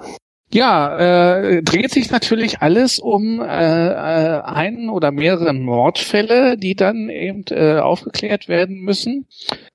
[0.55, 7.09] Ja, äh, dreht sich natürlich alles um äh, äh, einen oder mehrere Mordfälle, die dann
[7.09, 9.27] eben äh, aufgeklärt werden müssen.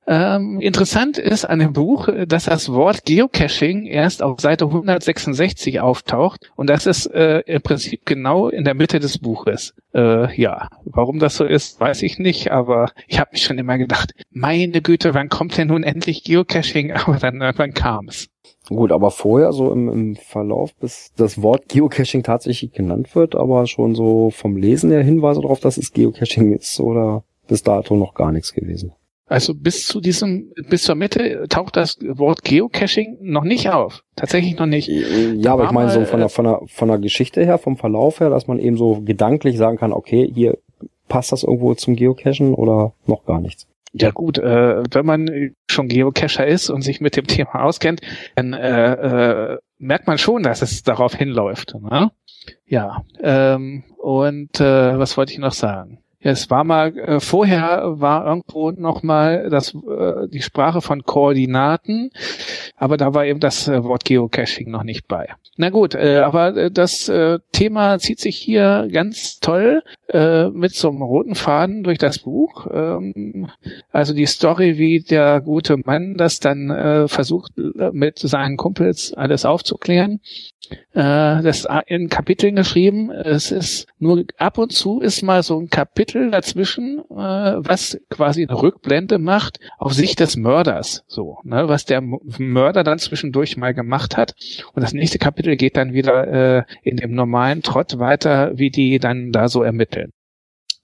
[0.07, 6.49] Ähm, interessant ist an dem Buch, dass das Wort Geocaching erst auf Seite 166 auftaucht
[6.55, 9.73] und das ist äh, im Prinzip genau in der Mitte des Buches.
[9.93, 13.77] Äh, ja, warum das so ist, weiß ich nicht, aber ich habe mich schon immer
[13.77, 16.91] gedacht, meine Güte, wann kommt denn nun endlich Geocaching?
[16.99, 18.29] Aber dann irgendwann kam es.
[18.69, 23.65] Gut, aber vorher so im, im Verlauf, bis das Wort Geocaching tatsächlich genannt wird, aber
[23.65, 28.13] schon so vom Lesen der Hinweise darauf, dass es Geocaching ist oder bis dato noch
[28.13, 28.93] gar nichts gewesen.
[29.25, 34.03] Also bis zu diesem, bis zur Mitte taucht das Wort Geocaching noch nicht auf.
[34.15, 34.87] Tatsächlich noch nicht.
[34.87, 38.19] Ja, aber ich meine so von der, von der, von der Geschichte her, vom Verlauf
[38.19, 40.57] her, dass man eben so gedanklich sagen kann, okay, hier
[41.07, 43.67] passt das irgendwo zum Geocachen oder noch gar nichts.
[43.91, 48.01] Ja gut, äh, wenn man schon Geocacher ist und sich mit dem Thema auskennt,
[48.35, 48.93] dann äh,
[49.53, 51.75] äh, merkt man schon, dass es darauf hinläuft.
[51.75, 52.11] Ne?
[52.65, 56.03] Ja, ähm, und äh, was wollte ich noch sagen?
[56.21, 61.03] Ja, es war mal äh, vorher war irgendwo noch mal das äh, die Sprache von
[61.03, 62.11] Koordinaten,
[62.75, 65.29] aber da war eben das äh, Wort Geocaching noch nicht bei.
[65.55, 70.75] Na gut, äh, aber äh, das äh, Thema zieht sich hier ganz toll äh, mit
[70.75, 72.67] so einem roten Faden durch das Buch.
[72.69, 73.49] Ähm,
[73.91, 79.13] also die Story, wie der gute Mann das dann äh, versucht äh, mit seinen Kumpels
[79.13, 80.19] alles aufzuklären.
[80.93, 83.11] Äh, das in Kapiteln geschrieben.
[83.11, 88.45] Es ist nur ab und zu ist mal so ein Kapitel dazwischen, äh, was quasi
[88.45, 93.73] eine Rückblende macht auf Sicht des Mörders, so, ne, was der Mörder dann zwischendurch mal
[93.73, 94.35] gemacht hat.
[94.73, 96.27] Und das nächste Kapitel geht dann wieder
[96.59, 100.11] äh, in dem normalen Trott weiter, wie die dann da so ermitteln.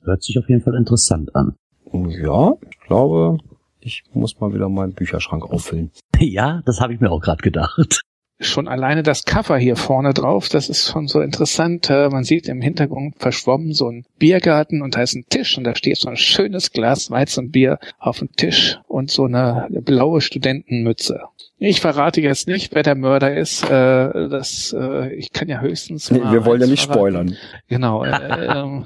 [0.04, 1.56] Hört sich auf jeden Fall interessant an.
[1.92, 3.38] Ja, ich glaube,
[3.80, 5.92] ich muss mal wieder meinen Bücherschrank auffüllen.
[6.18, 8.02] Ja, das habe ich mir auch gerade gedacht.
[8.40, 11.90] Schon alleine das Cover hier vorne drauf, das ist schon so interessant.
[11.90, 15.64] Äh, man sieht im Hintergrund verschwommen so ein Biergarten und da ist ein Tisch und
[15.64, 21.22] da steht so ein schönes Glas Weizenbier auf dem Tisch und so eine blaue Studentenmütze.
[21.58, 23.64] Ich verrate jetzt nicht, wer der Mörder ist.
[23.64, 26.12] Äh, das, äh, ich kann ja höchstens.
[26.12, 27.00] Nee, wir wollen ja nicht verraten.
[27.00, 27.38] spoilern.
[27.70, 28.04] Genau.
[28.04, 28.86] Äh, ähm,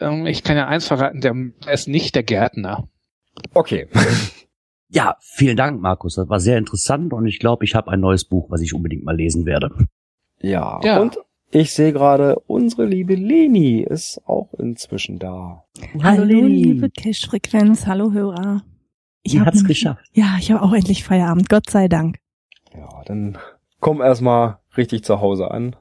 [0.00, 1.34] ähm, ich kann ja eins verraten, der
[1.72, 2.88] ist nicht der Gärtner.
[3.52, 3.88] Okay.
[4.88, 6.14] Ja, vielen Dank, Markus.
[6.14, 9.04] Das war sehr interessant und ich glaube, ich habe ein neues Buch, was ich unbedingt
[9.04, 9.70] mal lesen werde.
[10.40, 11.00] Ja, Ja.
[11.00, 11.18] und
[11.50, 15.64] ich sehe gerade, unsere liebe Leni ist auch inzwischen da.
[16.02, 18.62] Hallo, liebe Cash-Frequenz, hallo Hörer.
[19.22, 20.04] Ich Sie hab hat's nämlich- geschafft.
[20.12, 22.18] Ja, ich habe auch endlich Feierabend, Gott sei Dank.
[22.74, 23.38] Ja, dann
[23.80, 25.74] komm erstmal richtig zu Hause an.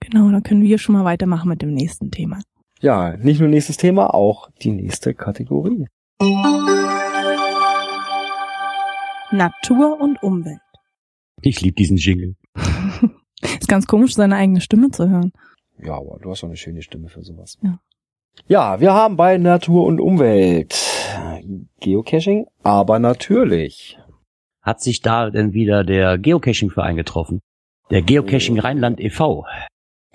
[0.00, 2.40] Genau, dann können wir schon mal weitermachen mit dem nächsten Thema.
[2.80, 5.86] Ja, nicht nur nächstes Thema, auch die nächste Kategorie.
[9.32, 10.60] Natur und Umwelt.
[11.40, 12.36] Ich liebe diesen Jingle.
[13.42, 15.32] Ist ganz komisch, seine eigene Stimme zu hören.
[15.82, 17.58] Ja, aber du hast schon eine schöne Stimme für sowas.
[17.62, 17.78] Ja.
[18.46, 20.74] Ja, wir haben bei Natur und Umwelt
[21.80, 23.98] Geocaching, aber natürlich.
[24.62, 27.40] Hat sich da denn wieder der Geocaching-Verein getroffen?
[27.90, 29.44] Der Geocaching Rheinland e e.V.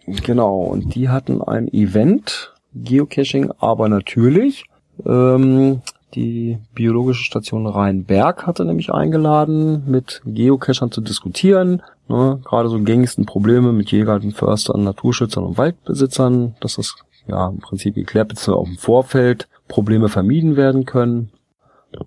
[0.06, 4.63] Genau, und die hatten ein Event, Geocaching, aber natürlich.
[5.06, 5.82] Ähm,
[6.13, 11.82] die biologische Station Rheinberg hatte nämlich eingeladen, mit Geocachern zu diskutieren.
[12.08, 16.96] Ne, gerade so gängigsten Probleme mit Jägern, Förstern, Naturschützern und Waldbesitzern, dass das
[17.28, 18.52] ja im Prinzip geklärt bzw.
[18.52, 21.32] auch im Vorfeld Probleme vermieden werden können.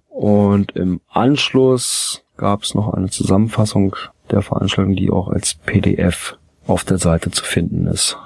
[0.09, 3.97] Und im Anschluss gab es noch eine Zusammenfassung
[4.31, 8.17] der Veranstaltung, die auch als PDF auf der Seite zu finden ist.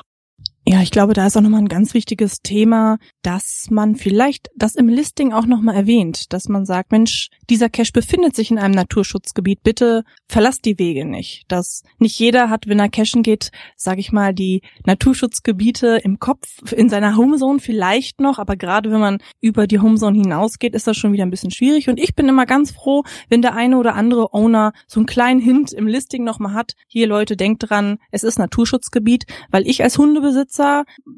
[0.67, 4.77] Ja, ich glaube, da ist auch nochmal ein ganz wichtiges Thema, dass man vielleicht das
[4.77, 8.73] im Listing auch nochmal erwähnt, dass man sagt, Mensch, dieser Cache befindet sich in einem
[8.73, 11.45] Naturschutzgebiet, bitte verlasst die Wege nicht.
[11.49, 16.73] Dass nicht jeder hat, wenn er cachen geht, sage ich mal, die Naturschutzgebiete im Kopf,
[16.73, 20.97] in seiner Homezone vielleicht noch, aber gerade wenn man über die Homezone hinausgeht, ist das
[20.97, 21.91] schon wieder ein bisschen schwierig.
[21.91, 25.41] Und ich bin immer ganz froh, wenn der eine oder andere Owner so einen kleinen
[25.41, 26.73] Hint im Listing nochmal hat.
[26.87, 30.54] Hier Leute, denkt dran, es ist Naturschutzgebiet, weil ich als Hundebesitzer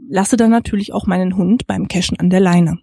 [0.08, 2.78] lasse dann natürlich auch meinen Hund beim Cashen an der Leine.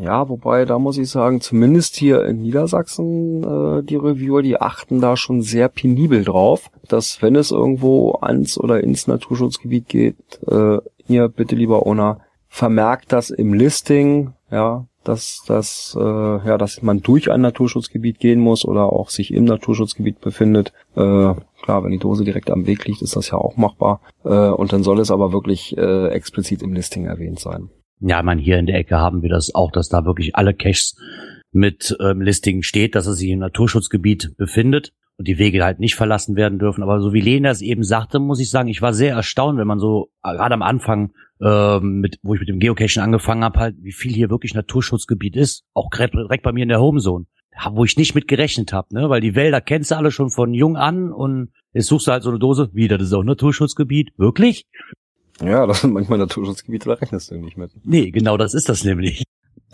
[0.00, 5.00] Ja, wobei, da muss ich sagen, zumindest hier in Niedersachsen, äh, die Reviewer, die achten
[5.00, 10.16] da schon sehr penibel drauf, dass wenn es irgendwo ans oder ins Naturschutzgebiet geht,
[10.48, 16.80] äh, ihr bitte lieber Owner, vermerkt das im Listing, ja, dass das, äh, ja, dass
[16.82, 20.72] man durch ein Naturschutzgebiet gehen muss oder auch sich im Naturschutzgebiet befindet.
[20.96, 24.00] Äh, klar, wenn die Dose direkt am Weg liegt, ist das ja auch machbar.
[24.24, 27.70] Äh, und dann soll es aber wirklich äh, explizit im Listing erwähnt sein.
[28.00, 30.96] Ja, man hier in der Ecke haben wir das auch, dass da wirklich alle Caches
[31.52, 35.94] mit ähm, Listing steht, dass er sich im Naturschutzgebiet befindet und die Wege halt nicht
[35.94, 36.82] verlassen werden dürfen.
[36.82, 39.66] Aber so wie Lena es eben sagte, muss ich sagen, ich war sehr erstaunt, wenn
[39.66, 43.58] man so äh, gerade am Anfang, ähm, mit, wo ich mit dem Geocachen angefangen habe,
[43.58, 45.64] halt, wie viel hier wirklich Naturschutzgebiet ist.
[45.72, 47.26] Auch direkt bei mir in der Homezone.
[47.72, 49.08] Wo ich nicht mit gerechnet habe, ne?
[49.08, 52.22] Weil die Wälder kennst du alle schon von jung an und jetzt suchst du halt
[52.22, 54.12] so eine Dose, wieder, das ist auch Naturschutzgebiet.
[54.16, 54.66] Wirklich?
[55.40, 57.70] Ja, das sind manchmal Naturschutzgebiete, da rechnest du nicht mit.
[57.84, 59.24] Nee, genau das ist das nämlich.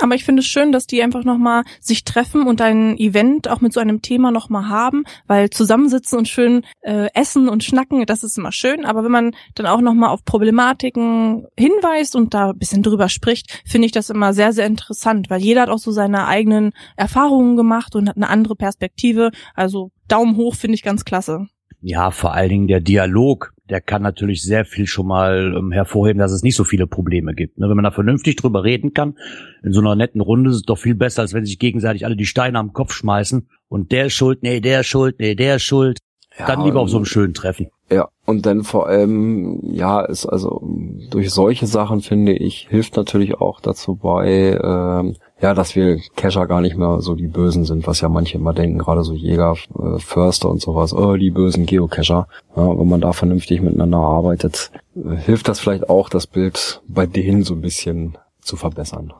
[0.01, 3.61] Aber ich finde es schön, dass die einfach nochmal sich treffen und ein Event auch
[3.61, 8.23] mit so einem Thema nochmal haben, weil zusammensitzen und schön äh, essen und schnacken, das
[8.23, 8.85] ist immer schön.
[8.85, 13.63] Aber wenn man dann auch nochmal auf Problematiken hinweist und da ein bisschen drüber spricht,
[13.67, 17.57] finde ich das immer sehr, sehr interessant, weil jeder hat auch so seine eigenen Erfahrungen
[17.57, 19.31] gemacht und hat eine andere Perspektive.
[19.55, 21.47] Also Daumen hoch finde ich ganz klasse.
[21.83, 26.19] Ja, vor allen Dingen der Dialog, der kann natürlich sehr viel schon mal ähm, hervorheben,
[26.19, 27.59] dass es nicht so viele Probleme gibt.
[27.59, 29.17] Ne, wenn man da vernünftig drüber reden kann,
[29.63, 32.17] in so einer netten Runde ist es doch viel besser, als wenn sich gegenseitig alle
[32.17, 35.57] die Steine am Kopf schmeißen und der ist schuld, nee, der ist schuld, nee, der
[35.57, 36.01] ist schuld.
[36.47, 37.69] Dann lieber auf so einem schönen Treffen.
[37.91, 40.63] Ja, und dann vor allem, ja, ist also
[41.11, 46.47] durch solche Sachen, finde ich, hilft natürlich auch dazu bei, ähm, ja, dass wir Cacher
[46.47, 49.57] gar nicht mehr so die Bösen sind, was ja manche immer denken, gerade so Jäger,
[49.79, 52.29] äh, Förster und sowas, oh, die bösen Geocacher.
[52.57, 57.07] Ja, wenn man da vernünftig miteinander arbeitet, äh, hilft das vielleicht auch, das Bild bei
[57.07, 59.13] denen so ein bisschen zu verbessern.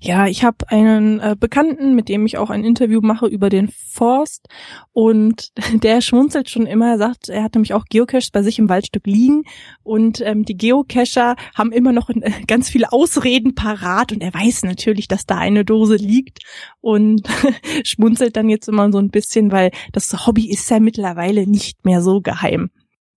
[0.00, 3.68] Ja, ich habe einen äh, Bekannten, mit dem ich auch ein Interview mache über den
[3.68, 4.48] Forst
[4.92, 5.48] und
[5.82, 9.06] der schmunzelt schon immer, er sagt, er hat nämlich auch Geocaches bei sich im Waldstück
[9.06, 9.44] liegen
[9.82, 14.64] und ähm, die Geocacher haben immer noch äh, ganz viele Ausreden parat und er weiß
[14.64, 16.40] natürlich, dass da eine Dose liegt
[16.80, 17.28] und
[17.84, 22.02] schmunzelt dann jetzt immer so ein bisschen, weil das Hobby ist ja mittlerweile nicht mehr
[22.02, 22.70] so geheim.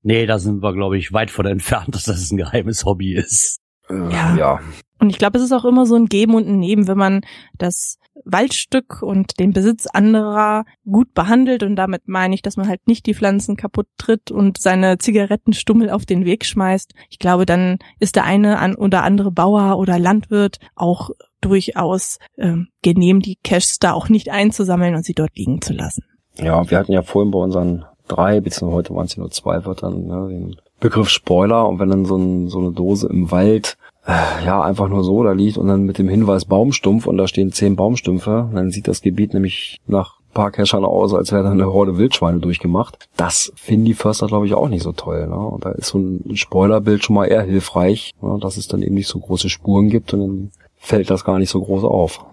[0.04, 3.60] Nee, da sind wir, glaube ich, weit von entfernt, dass das ein geheimes Hobby ist.
[3.90, 4.36] Äh, Ja.
[4.36, 4.60] ja.
[5.02, 7.22] Und ich glaube, es ist auch immer so ein Geben und ein Nehmen, wenn man
[7.58, 11.64] das Waldstück und den Besitz anderer gut behandelt.
[11.64, 15.90] Und damit meine ich, dass man halt nicht die Pflanzen kaputt tritt und seine Zigarettenstummel
[15.90, 16.94] auf den Weg schmeißt.
[17.10, 21.10] Ich glaube, dann ist der eine oder andere Bauer oder Landwirt auch
[21.42, 26.04] durchaus ähm, genehm, die Caches da auch nicht einzusammeln und sie dort liegen zu lassen.
[26.36, 29.66] Ja, wir hatten ja vorhin bei unseren drei, beziehungsweise heute waren es ja nur zwei
[29.66, 31.68] Wörtern, ne, den Begriff Spoiler.
[31.68, 35.24] Und wenn dann so, ein, so eine Dose im Wald äh, ja einfach nur so
[35.24, 38.88] da liegt und dann mit dem Hinweis Baumstumpf und da stehen zehn Baumstümpfe, dann sieht
[38.88, 43.10] das Gebiet nämlich nach Cachern aus, als wäre da eine Horde Wildschweine durchgemacht.
[43.18, 45.28] Das finden die Förster, glaube ich, auch nicht so toll.
[45.28, 45.36] Ne?
[45.36, 48.38] Und da ist so ein Spoilerbild schon mal eher hilfreich, ne?
[48.42, 51.50] dass es dann eben nicht so große Spuren gibt und dann fällt das gar nicht
[51.50, 52.26] so groß auf.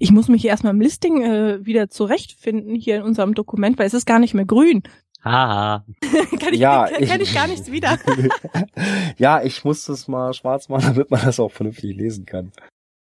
[0.00, 3.94] Ich muss mich erstmal im Listing äh, wieder zurechtfinden hier in unserem Dokument, weil es
[3.94, 4.82] ist gar nicht mehr grün.
[5.24, 5.84] Haha.
[6.40, 7.98] kann ich, Ja, kann, ich- kann ich gar nichts wieder.
[9.18, 12.52] ja, ich muss das mal schwarz machen, damit man das auch vernünftig lesen kann.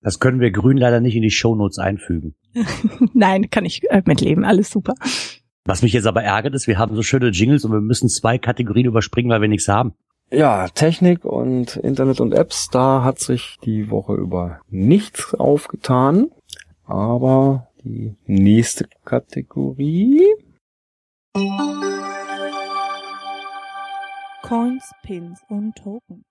[0.02, 2.34] Das können wir grün leider nicht in die Shownotes einfügen.
[3.14, 4.44] Nein, kann ich äh, mitleben.
[4.46, 4.96] Alles super.
[5.66, 8.40] Was mich jetzt aber ärgert, ist, wir haben so schöne Jingles und wir müssen zwei
[8.40, 9.94] Kategorien überspringen, weil wir nichts haben.
[10.32, 16.32] Ja, Technik und Internet und Apps, da hat sich die Woche über nichts aufgetan.
[16.86, 20.22] Aber die nächste Kategorie.
[24.42, 26.26] Coins, Pins und Token.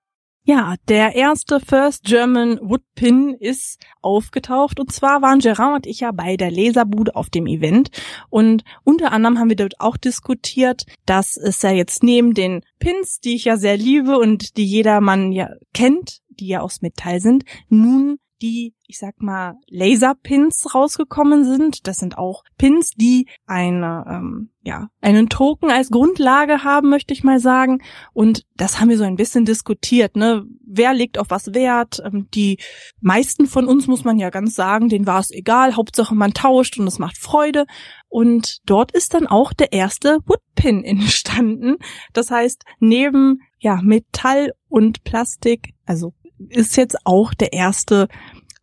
[0.44, 6.12] Ja, der erste First German Woodpin ist aufgetaucht und zwar waren Gerard und ich ja
[6.12, 7.90] bei der Laserbude auf dem Event
[8.28, 13.20] und unter anderem haben wir dort auch diskutiert, dass es ja jetzt neben den Pins,
[13.20, 17.44] die ich ja sehr liebe und die jedermann ja kennt, die ja aus Metall sind,
[17.68, 21.86] nun die, ich sag mal, Laserpins rausgekommen sind.
[21.86, 27.24] Das sind auch Pins, die eine, ähm, ja, einen Token als Grundlage haben, möchte ich
[27.24, 27.82] mal sagen.
[28.12, 30.44] Und das haben wir so ein bisschen diskutiert, ne?
[30.66, 32.02] Wer legt auf was Wert?
[32.04, 32.58] Ähm, die
[33.00, 35.76] meisten von uns, muss man ja ganz sagen, denen war es egal.
[35.76, 37.66] Hauptsache man tauscht und es macht Freude.
[38.08, 41.76] Und dort ist dann auch der erste Woodpin entstanden.
[42.12, 46.14] Das heißt, neben, ja, Metall und Plastik, also
[46.48, 48.08] ist jetzt auch der erste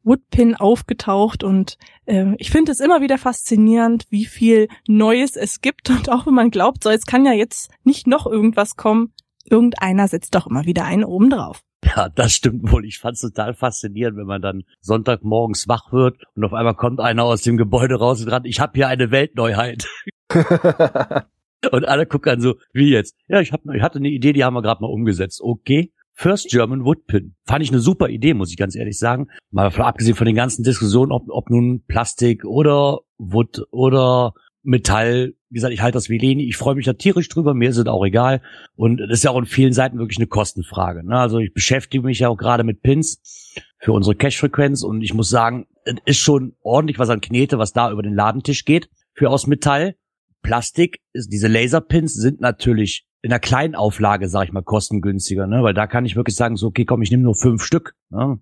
[0.03, 5.89] Woodpin aufgetaucht und äh, ich finde es immer wieder faszinierend, wie viel Neues es gibt
[5.89, 9.11] und auch wenn man glaubt, so jetzt kann ja jetzt nicht noch irgendwas kommen,
[9.43, 11.61] irgendeiner setzt doch immer wieder einen oben drauf.
[11.83, 12.85] Ja, das stimmt wohl.
[12.85, 17.23] Ich fand's total faszinierend, wenn man dann Sonntagmorgens wach wird und auf einmal kommt einer
[17.23, 19.87] aus dem Gebäude raus und dran, ich habe hier eine Weltneuheit.
[21.71, 23.15] Und alle gucken dann so, wie jetzt?
[23.27, 25.41] Ja, ich, hab, ich hatte eine Idee, die haben wir gerade mal umgesetzt.
[25.41, 25.91] Okay.
[26.19, 27.35] First German Woodpin.
[27.45, 29.27] Fand ich eine super Idee, muss ich ganz ehrlich sagen.
[29.51, 35.35] Mal abgesehen von den ganzen Diskussionen, ob, ob nun Plastik oder Wood oder Metall.
[35.49, 36.47] Wie gesagt, ich halte das wie Leni.
[36.47, 37.53] Ich freue mich da tierisch drüber.
[37.53, 38.41] Mir ist es auch egal.
[38.75, 41.05] Und das ist ja auch in vielen Seiten wirklich eine Kostenfrage.
[41.05, 41.15] Ne?
[41.15, 45.29] Also ich beschäftige mich ja auch gerade mit Pins für unsere Cache-Frequenz und ich muss
[45.29, 49.29] sagen, es ist schon ordentlich was an Knete, was da über den Ladentisch geht für
[49.29, 49.95] aus Metall.
[50.41, 55.63] Plastik, ist, diese Laserpins sind natürlich in einer kleinen Auflage, sag ich mal, kostengünstiger, ne?
[55.63, 57.95] Weil da kann ich wirklich sagen, so, okay, komm, ich nehme nur fünf Stück.
[58.09, 58.39] Ne?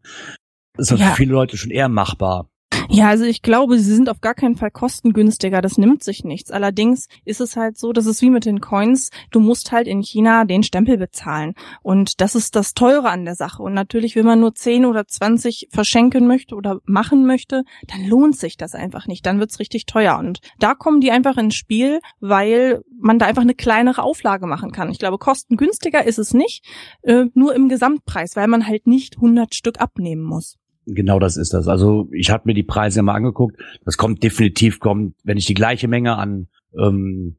[0.78, 1.08] Das ist Ja.
[1.12, 2.50] für viele Leute schon eher machbar.
[2.90, 5.62] Ja, also ich glaube, sie sind auf gar keinen Fall kostengünstiger.
[5.62, 6.52] Das nimmt sich nichts.
[6.52, 9.10] Allerdings ist es halt so, das ist wie mit den Coins.
[9.32, 11.56] Du musst halt in China den Stempel bezahlen.
[11.82, 13.64] Und das ist das Teure an der Sache.
[13.64, 18.38] Und natürlich, wenn man nur 10 oder 20 verschenken möchte oder machen möchte, dann lohnt
[18.38, 19.26] sich das einfach nicht.
[19.26, 20.18] Dann wird's richtig teuer.
[20.18, 24.72] Und da kommen die einfach ins Spiel, weil man da einfach eine kleinere Auflage machen
[24.72, 24.90] kann.
[24.90, 26.64] Ich glaube, kostengünstiger ist es nicht,
[27.02, 30.58] äh, nur im Gesamtpreis, weil man halt nicht 100 Stück abnehmen muss.
[30.86, 31.68] Genau das ist das.
[31.68, 33.58] Also ich habe mir die Preise mal angeguckt.
[33.86, 37.38] Das kommt definitiv, kommt, wenn ich die gleiche Menge an ähm,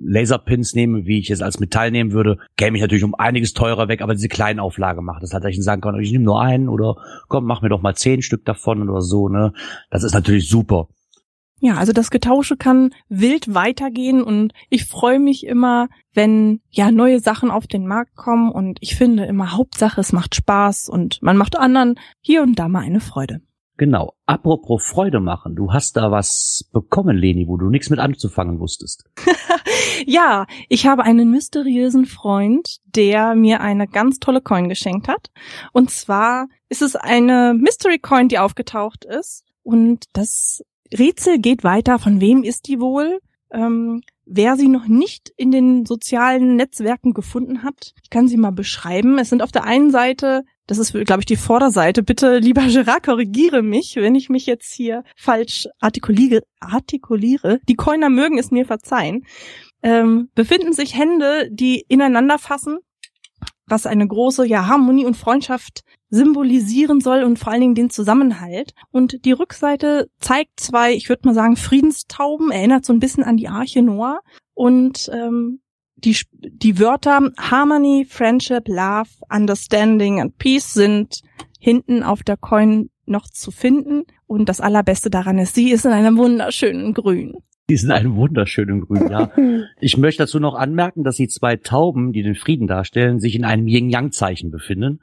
[0.00, 3.88] Laserpins nehme, wie ich es als Metall nehmen würde, käme ich natürlich um einiges teurer
[3.88, 5.22] weg, aber diese kleinen Auflage macht.
[5.22, 6.96] Das hat, ich sagen kann, ich nehme nur einen oder
[7.28, 9.28] komm, mach mir doch mal zehn Stück davon oder so.
[9.28, 9.52] Ne,
[9.90, 10.88] das ist natürlich super.
[11.60, 17.20] Ja, also das Getausche kann wild weitergehen und ich freue mich immer, wenn ja neue
[17.20, 21.36] Sachen auf den Markt kommen und ich finde immer Hauptsache es macht Spaß und man
[21.36, 23.40] macht anderen hier und da mal eine Freude.
[23.76, 24.14] Genau.
[24.26, 29.04] Apropos Freude machen, du hast da was bekommen, Leni, wo du nichts mit anzufangen wusstest.
[30.06, 35.30] Ja, ich habe einen mysteriösen Freund, der mir eine ganz tolle Coin geschenkt hat.
[35.72, 39.44] Und zwar ist es eine Mystery Coin, die aufgetaucht ist.
[39.62, 40.62] Und das
[40.96, 41.98] Rätsel geht weiter.
[41.98, 43.20] Von wem ist die wohl?
[43.50, 48.50] Ähm, wer sie noch nicht in den sozialen Netzwerken gefunden hat, ich kann sie mal
[48.50, 49.18] beschreiben.
[49.18, 52.02] Es sind auf der einen Seite, das ist, glaube ich, die Vorderseite.
[52.02, 56.42] Bitte, lieber Gerard, korrigiere mich, wenn ich mich jetzt hier falsch artikuliere.
[56.60, 57.60] artikuliere.
[57.68, 59.24] Die Coiner mögen es mir verzeihen.
[59.82, 62.78] Ähm, befinden sich Hände, die ineinander fassen,
[63.66, 68.74] was eine große ja, Harmonie und Freundschaft symbolisieren soll und vor allen Dingen den Zusammenhalt.
[68.90, 73.36] Und die Rückseite zeigt zwei, ich würde mal sagen, Friedenstauben, erinnert so ein bisschen an
[73.36, 74.20] die Arche Noah.
[74.54, 75.60] Und ähm,
[75.96, 81.20] die, die Wörter Harmony, Friendship, Love, Understanding and Peace sind
[81.58, 84.04] hinten auf der Coin noch zu finden.
[84.26, 87.34] Und das Allerbeste daran ist, sie ist in einem wunderschönen Grün.
[87.70, 89.30] Die sind ein wunderschönen Grün, ja.
[89.80, 93.44] Ich möchte dazu noch anmerken, dass die zwei Tauben, die den Frieden darstellen, sich in
[93.44, 95.00] einem Yin-Yang-Zeichen befinden.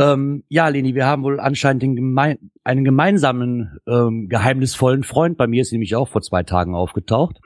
[0.00, 5.36] Ähm, ja, Leni, wir haben wohl anscheinend gemein einen gemeinsamen ähm, geheimnisvollen Freund.
[5.36, 7.38] Bei mir ist nämlich auch vor zwei Tagen aufgetaucht.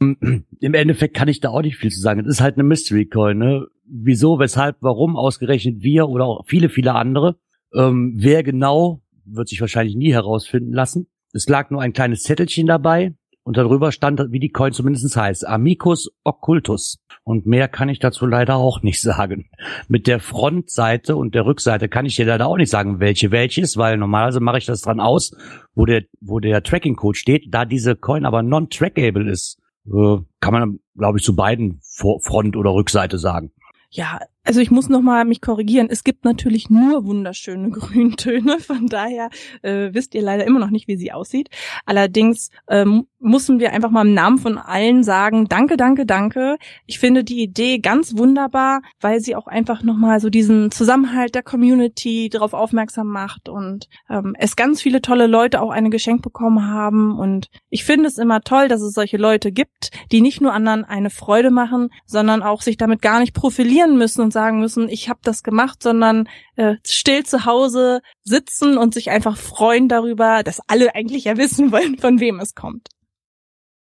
[0.00, 2.20] Im Endeffekt kann ich da auch nicht viel zu sagen.
[2.20, 3.38] Es ist halt eine Mystery Coin.
[3.38, 3.68] Ne?
[3.86, 7.36] Wieso, weshalb, warum ausgerechnet wir oder auch viele, viele andere.
[7.72, 11.06] Ähm, wer genau, wird sich wahrscheinlich nie herausfinden lassen.
[11.32, 13.14] Es lag nur ein kleines Zettelchen dabei,
[13.44, 16.98] und darüber stand, wie die Coin zumindest heißt, Amicus Occultus.
[17.22, 19.50] Und mehr kann ich dazu leider auch nicht sagen.
[19.86, 23.60] Mit der Frontseite und der Rückseite kann ich dir leider auch nicht sagen, welche welche
[23.60, 25.36] ist, weil normalerweise mache ich das dran aus,
[25.74, 27.46] wo der, wo der Tracking-Code steht.
[27.48, 32.72] Da diese Coin aber non-trackable ist, äh, kann man, glaube ich, zu beiden Front- oder
[32.72, 33.52] Rückseite sagen.
[33.90, 35.88] Ja, also ich muss noch mal mich korrigieren.
[35.90, 38.60] Es gibt natürlich nur wunderschöne Grüntöne.
[38.60, 39.30] Von daher
[39.62, 41.48] äh, wisst ihr leider immer noch nicht, wie sie aussieht.
[41.86, 46.58] Allerdings ähm, müssen wir einfach mal im Namen von allen sagen, danke, danke, danke.
[46.86, 51.34] Ich finde die Idee ganz wunderbar, weil sie auch einfach noch mal so diesen Zusammenhalt
[51.34, 56.20] der Community darauf aufmerksam macht und ähm, es ganz viele tolle Leute auch eine Geschenk
[56.20, 57.18] bekommen haben.
[57.18, 60.84] Und ich finde es immer toll, dass es solche Leute gibt, die nicht nur anderen
[60.84, 65.08] eine Freude machen, sondern auch sich damit gar nicht profilieren müssen und sagen müssen, ich
[65.08, 70.60] habe das gemacht, sondern äh, still zu Hause sitzen und sich einfach freuen darüber, dass
[70.66, 72.88] alle eigentlich ja wissen wollen, von wem es kommt.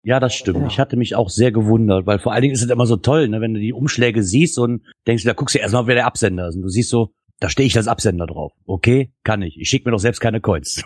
[0.03, 0.59] Ja, das stimmt.
[0.59, 0.67] Ja.
[0.67, 3.29] Ich hatte mich auch sehr gewundert, weil vor allen Dingen ist es immer so toll,
[3.29, 6.47] ne, wenn du die Umschläge siehst und denkst, da guckst du erstmal, wer der Absender
[6.47, 6.55] ist.
[6.55, 8.53] Und du siehst so, da stehe ich als Absender drauf.
[8.65, 9.57] Okay, kann ich.
[9.57, 10.83] Ich schicke mir doch selbst keine Coins.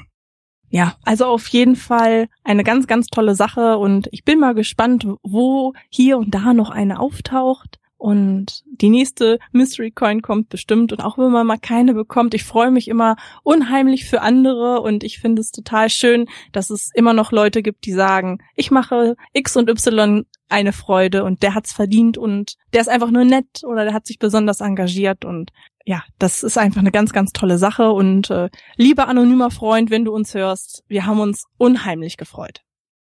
[0.69, 5.05] Ja, also auf jeden Fall eine ganz, ganz tolle Sache und ich bin mal gespannt,
[5.21, 7.79] wo hier und da noch eine auftaucht.
[8.03, 10.91] Und die nächste Mystery Coin kommt bestimmt.
[10.91, 14.81] Und auch wenn man mal keine bekommt, ich freue mich immer unheimlich für andere.
[14.81, 18.71] Und ich finde es total schön, dass es immer noch Leute gibt, die sagen, ich
[18.71, 23.23] mache X und Y eine Freude und der hat's verdient und der ist einfach nur
[23.23, 25.51] nett oder der hat sich besonders engagiert und
[25.85, 30.03] ja, das ist einfach eine ganz, ganz tolle Sache und äh, lieber anonymer Freund, wenn
[30.03, 32.63] du uns hörst, wir haben uns unheimlich gefreut.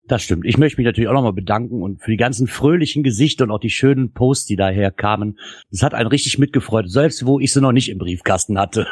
[0.04, 0.44] Das stimmt.
[0.44, 3.60] Ich möchte mich natürlich auch nochmal bedanken und für die ganzen fröhlichen Gesichter und auch
[3.60, 5.38] die schönen Posts, die daher kamen.
[5.70, 8.86] Das hat einen richtig mitgefreut, selbst wo ich sie noch nicht im Briefkasten hatte.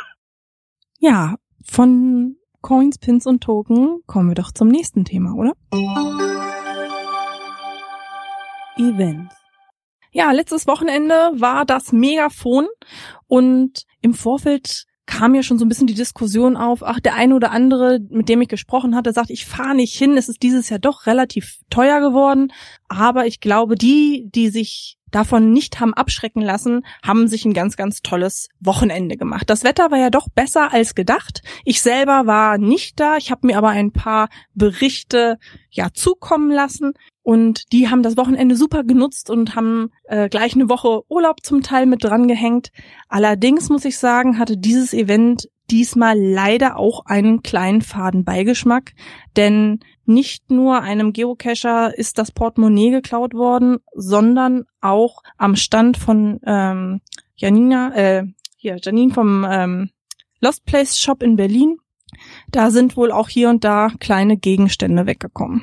[1.00, 5.54] Ja, von Coins, Pins und Token kommen wir doch zum nächsten Thema, oder?
[8.76, 9.34] Events.
[10.10, 12.66] Ja, letztes Wochenende war das Megafon
[13.26, 17.34] und im Vorfeld kam ja schon so ein bisschen die Diskussion auf, ach, der eine
[17.34, 20.68] oder andere, mit dem ich gesprochen hatte, sagt, ich fahre nicht hin, es ist dieses
[20.68, 22.52] Jahr doch relativ teuer geworden,
[22.88, 27.76] aber ich glaube, die, die sich davon nicht haben abschrecken lassen, haben sich ein ganz,
[27.76, 29.48] ganz tolles Wochenende gemacht.
[29.50, 31.42] Das Wetter war ja doch besser als gedacht.
[31.64, 33.16] Ich selber war nicht da.
[33.16, 35.38] Ich habe mir aber ein paar Berichte
[35.70, 36.92] ja zukommen lassen
[37.22, 41.62] und die haben das Wochenende super genutzt und haben äh, gleich eine Woche Urlaub zum
[41.62, 42.70] Teil mit dran gehängt.
[43.08, 48.92] Allerdings muss ich sagen, hatte dieses Event diesmal leider auch einen kleinen faden Beigeschmack,
[49.36, 56.40] denn nicht nur einem Geocacher ist das Portemonnaie geklaut worden, sondern auch am Stand von
[56.46, 57.00] ähm,
[57.36, 58.24] Janina, äh,
[58.56, 59.90] hier, Janine vom ähm,
[60.40, 61.76] Lost Place Shop in Berlin.
[62.50, 65.62] Da sind wohl auch hier und da kleine Gegenstände weggekommen.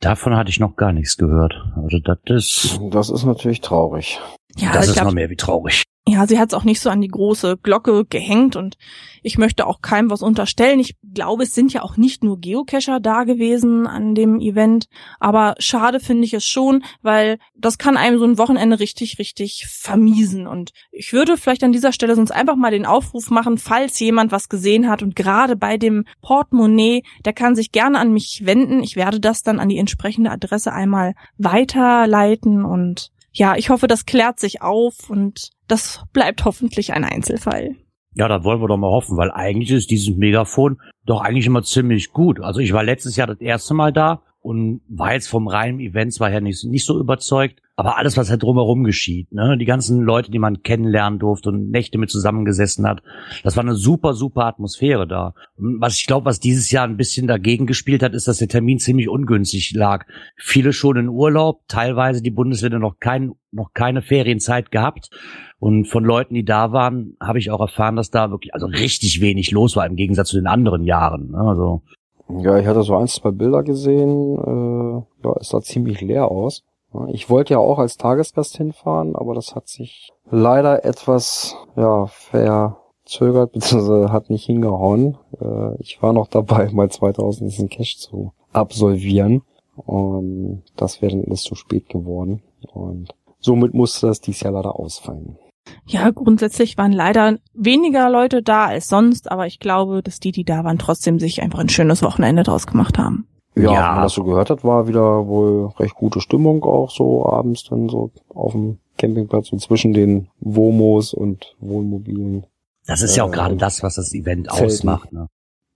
[0.00, 1.54] Davon hatte ich noch gar nichts gehört.
[1.76, 2.80] Also das ist.
[2.90, 4.20] Das ist natürlich traurig.
[4.56, 5.84] Ja, das ist glaub, noch mehr wie traurig.
[6.08, 8.76] Ja, sie hat es auch nicht so an die große Glocke gehängt und
[9.22, 10.80] ich möchte auch keinem was unterstellen.
[10.80, 14.86] Ich glaube, es sind ja auch nicht nur Geocacher da gewesen an dem Event,
[15.20, 19.68] aber schade finde ich es schon, weil das kann einem so ein Wochenende richtig, richtig
[19.70, 20.48] vermiesen.
[20.48, 24.32] Und ich würde vielleicht an dieser Stelle sonst einfach mal den Aufruf machen, falls jemand
[24.32, 28.82] was gesehen hat und gerade bei dem Portemonnaie, der kann sich gerne an mich wenden.
[28.82, 34.04] Ich werde das dann an die entsprechende Adresse einmal weiterleiten und ja, ich hoffe, das
[34.04, 37.76] klärt sich auf und das bleibt hoffentlich ein Einzelfall.
[38.14, 41.62] Ja, da wollen wir doch mal hoffen, weil eigentlich ist dieses Megafon doch eigentlich immer
[41.62, 42.40] ziemlich gut.
[42.40, 46.12] Also ich war letztes Jahr das erste Mal da und war jetzt vom reinen Event
[46.12, 50.02] zwar her nicht, nicht so überzeugt, aber alles, was halt drumherum geschieht, ne, die ganzen
[50.02, 53.02] Leute, die man kennenlernen durfte und Nächte mit zusammengesessen hat,
[53.42, 55.34] das war eine super, super Atmosphäre da.
[55.56, 58.46] Und was ich glaube, was dieses Jahr ein bisschen dagegen gespielt hat, ist, dass der
[58.46, 60.06] Termin ziemlich ungünstig lag.
[60.36, 65.10] Viele schon in Urlaub, teilweise die Bundesländer noch kein, noch keine Ferienzeit gehabt.
[65.58, 69.20] Und von Leuten, die da waren, habe ich auch erfahren, dass da wirklich also richtig
[69.20, 71.32] wenig los war im Gegensatz zu den anderen Jahren.
[71.32, 71.38] Ne?
[71.38, 71.82] Also
[72.28, 74.38] Ja, ich hatte so ein, zwei Bilder gesehen.
[74.38, 76.62] Äh, ja, es sah ziemlich leer aus.
[77.08, 83.52] Ich wollte ja auch als Tagesgast hinfahren, aber das hat sich leider etwas ja verzögert
[83.52, 84.08] bzw.
[84.10, 85.18] hat nicht hingehauen.
[85.40, 89.42] Äh, ich war noch dabei, mal 2000 diesen Cash zu absolvieren
[89.76, 94.78] und das wäre dann alles zu spät geworden und somit musste das dies Jahr leider
[94.78, 95.38] ausfallen.
[95.86, 100.44] Ja, grundsätzlich waren leider weniger Leute da als sonst, aber ich glaube, dass die, die
[100.44, 103.28] da waren, trotzdem sich einfach ein schönes Wochenende draus gemacht haben.
[103.54, 103.70] Ja, Ja.
[103.88, 107.64] wenn man das so gehört hat, war wieder wohl recht gute Stimmung auch so abends
[107.64, 112.46] dann so auf dem Campingplatz und zwischen den Womos und Wohnmobilen.
[112.86, 114.66] das ist ja auch Äh, gerade das, was das Event Zelten.
[114.66, 115.12] ausmacht.
[115.12, 115.28] Ne?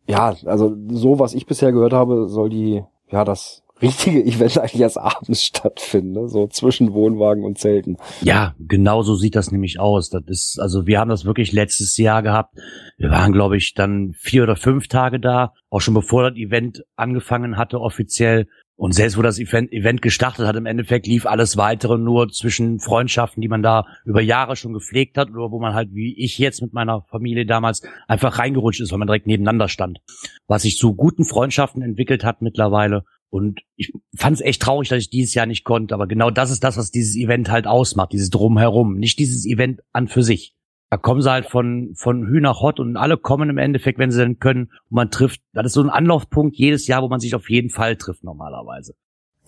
[0.08, 4.80] Ja, also so was ich bisher gehört habe, soll die, ja, das richtige Event eigentlich
[4.80, 6.28] erst abends stattfinden, ne?
[6.28, 7.96] so zwischen Wohnwagen und Zelten.
[8.22, 10.10] Ja, genau so sieht das nämlich aus.
[10.10, 12.56] Das ist, also wir haben das wirklich letztes Jahr gehabt.
[12.96, 16.84] Wir waren, glaube ich, dann vier oder fünf Tage da, auch schon bevor das Event
[16.96, 18.46] angefangen hatte offiziell.
[18.78, 22.78] Und selbst wo das Event, Event gestartet hat, im Endeffekt lief alles weitere nur zwischen
[22.78, 26.36] Freundschaften, die man da über Jahre schon gepflegt hat oder wo man halt, wie ich
[26.36, 30.00] jetzt mit meiner Familie damals, einfach reingerutscht ist, weil man direkt nebeneinander stand.
[30.46, 33.04] Was sich zu guten Freundschaften entwickelt hat mittlerweile.
[33.30, 35.94] Und ich fand es echt traurig, dass ich dieses Jahr nicht konnte.
[35.94, 38.98] Aber genau das ist das, was dieses Event halt ausmacht, dieses Drumherum.
[38.98, 40.54] Nicht dieses Event an für sich.
[40.88, 44.12] Da kommen sie halt von, von Hü nach Hott und alle kommen im Endeffekt, wenn
[44.12, 44.70] sie denn können.
[44.88, 47.70] Und man trifft, das ist so ein Anlaufpunkt jedes Jahr, wo man sich auf jeden
[47.70, 48.94] Fall trifft normalerweise.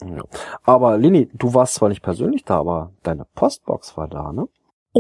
[0.04, 0.24] Ja.
[0.62, 4.48] Aber Lini, du warst zwar nicht persönlich da, aber deine Postbox war da, ne?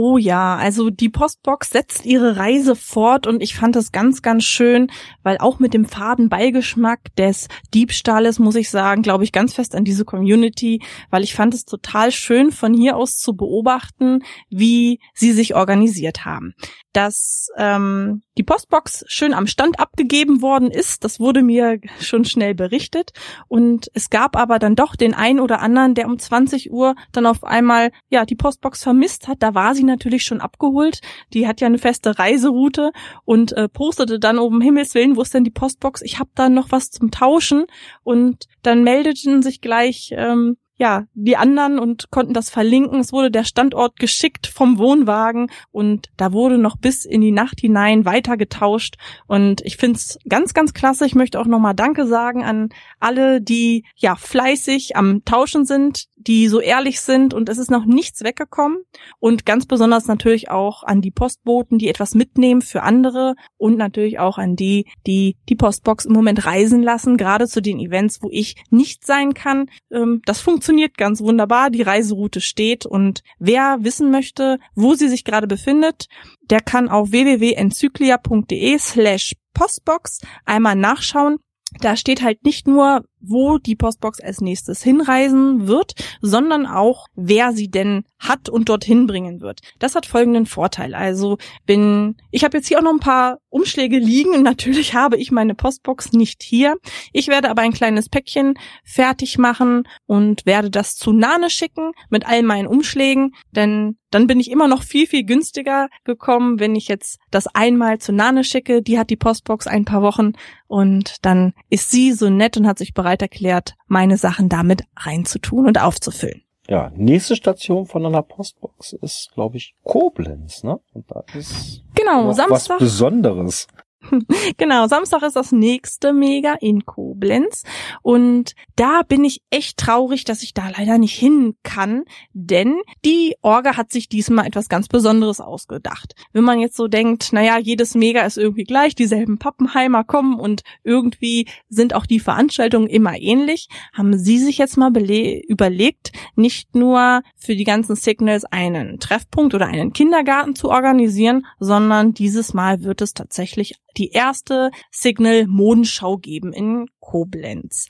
[0.00, 4.44] Oh ja, also die Postbox setzt ihre Reise fort und ich fand das ganz, ganz
[4.44, 4.92] schön,
[5.24, 9.74] weil auch mit dem faden Beigeschmack des Diebstahles muss ich sagen, glaube ich ganz fest
[9.74, 10.80] an diese Community,
[11.10, 14.20] weil ich fand es total schön von hier aus zu beobachten,
[14.50, 16.54] wie sie sich organisiert haben.
[16.92, 22.54] Dass ähm, die Postbox schön am Stand abgegeben worden ist, das wurde mir schon schnell
[22.54, 23.10] berichtet
[23.48, 27.26] und es gab aber dann doch den einen oder anderen, der um 20 Uhr dann
[27.26, 29.42] auf einmal ja die Postbox vermisst hat.
[29.42, 31.00] Da war sie natürlich schon abgeholt.
[31.32, 32.92] Die hat ja eine feste Reiseroute
[33.24, 36.02] und äh, postete dann oben Himmels Willen, wo ist denn die Postbox?
[36.02, 37.66] Ich habe da noch was zum Tauschen
[38.04, 43.00] und dann meldeten sich gleich ähm, ja, die anderen und konnten das verlinken.
[43.00, 47.60] Es wurde der Standort geschickt vom Wohnwagen und da wurde noch bis in die Nacht
[47.60, 48.94] hinein weiter getauscht.
[49.26, 51.04] Und ich find's ganz, ganz klasse.
[51.04, 52.68] Ich möchte auch nochmal Danke sagen an
[53.00, 57.84] alle, die ja fleißig am Tauschen sind, die so ehrlich sind und es ist noch
[57.84, 58.82] nichts weggekommen.
[59.18, 64.18] Und ganz besonders natürlich auch an die Postboten, die etwas mitnehmen für andere und natürlich
[64.18, 68.28] auch an die, die die Postbox im Moment reisen lassen, gerade zu den Events, wo
[68.30, 69.70] ich nicht sein kann.
[69.90, 71.70] Ähm, das funktioniert ganz wunderbar.
[71.70, 76.08] Die Reiseroute steht und wer wissen möchte, wo sie sich gerade befindet,
[76.50, 81.38] der kann auf www.enzyklia.de slash Postbox einmal nachschauen.
[81.80, 87.52] Da steht halt nicht nur, wo die Postbox als nächstes hinreisen wird, sondern auch, wer
[87.52, 89.60] sie denn hat und dorthin bringen wird.
[89.78, 90.94] Das hat folgenden Vorteil.
[90.94, 95.30] Also, bin, ich habe jetzt hier auch noch ein paar Umschläge liegen natürlich habe ich
[95.30, 96.76] meine Postbox nicht hier.
[97.12, 98.54] Ich werde aber ein kleines Päckchen
[98.84, 104.40] fertig machen und werde das zu Nane schicken mit all meinen Umschlägen, denn dann bin
[104.40, 108.80] ich immer noch viel, viel günstiger gekommen, wenn ich jetzt das einmal zu Nane schicke.
[108.80, 110.32] Die hat die Postbox ein paar Wochen
[110.66, 115.66] und dann ist sie so nett und hat sich bereit erklärt, meine Sachen damit reinzutun
[115.66, 116.42] und aufzufüllen.
[116.68, 120.78] Ja, nächste Station von einer Postbox ist, glaube ich, Koblenz, ne?
[120.92, 122.76] Und da ist Genau, Samstag.
[122.76, 123.66] was Besonderes.
[124.56, 127.62] Genau, Samstag ist das nächste Mega in Koblenz
[128.02, 133.36] und da bin ich echt traurig, dass ich da leider nicht hin kann, denn die
[133.42, 136.14] Orga hat sich diesmal etwas ganz Besonderes ausgedacht.
[136.32, 140.62] Wenn man jetzt so denkt, naja, jedes Mega ist irgendwie gleich, dieselben Pappenheimer kommen und
[140.82, 147.22] irgendwie sind auch die Veranstaltungen immer ähnlich, haben sie sich jetzt mal überlegt, nicht nur
[147.36, 153.00] für die ganzen Signals einen Treffpunkt oder einen Kindergarten zu organisieren, sondern dieses Mal wird
[153.02, 157.88] es tatsächlich die erste Signal Modenschau geben in Koblenz.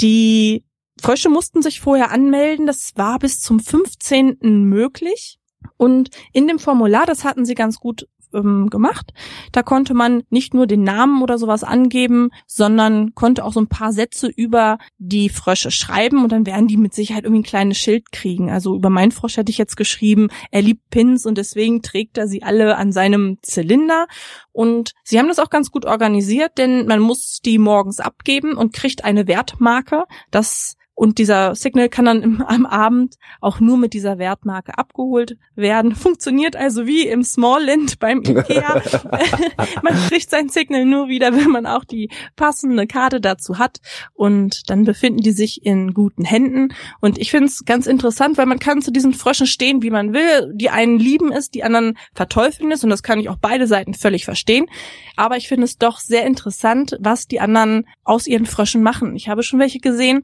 [0.00, 0.64] Die
[1.00, 2.66] Frösche mussten sich vorher anmelden.
[2.66, 4.38] Das war bis zum 15.
[4.40, 5.38] möglich.
[5.76, 9.12] Und in dem Formular, das hatten sie ganz gut ähm, gemacht.
[9.52, 13.68] Da konnte man nicht nur den Namen oder sowas angeben, sondern konnte auch so ein
[13.68, 17.78] paar Sätze über die Frösche schreiben und dann werden die mit Sicherheit irgendwie ein kleines
[17.78, 18.50] Schild kriegen.
[18.50, 22.28] Also über meinen Frosch hätte ich jetzt geschrieben, er liebt Pins und deswegen trägt er
[22.28, 24.06] sie alle an seinem Zylinder.
[24.52, 28.72] Und sie haben das auch ganz gut organisiert, denn man muss die morgens abgeben und
[28.72, 30.04] kriegt eine Wertmarke.
[30.30, 35.36] Das und dieser Signal kann dann im, am Abend auch nur mit dieser Wertmarke abgeholt
[35.56, 35.94] werden.
[35.94, 38.82] Funktioniert also wie im Smallland beim Ikea.
[39.82, 43.78] man kriegt sein Signal nur wieder, wenn man auch die passende Karte dazu hat.
[44.12, 46.74] Und dann befinden die sich in guten Händen.
[47.00, 50.12] Und ich finde es ganz interessant, weil man kann zu diesen Fröschen stehen, wie man
[50.12, 50.52] will.
[50.54, 52.84] Die einen lieben es, die anderen verteufeln es.
[52.84, 54.66] Und das kann ich auch beide Seiten völlig verstehen.
[55.16, 59.16] Aber ich finde es doch sehr interessant, was die anderen aus ihren Fröschen machen.
[59.16, 60.22] Ich habe schon welche gesehen,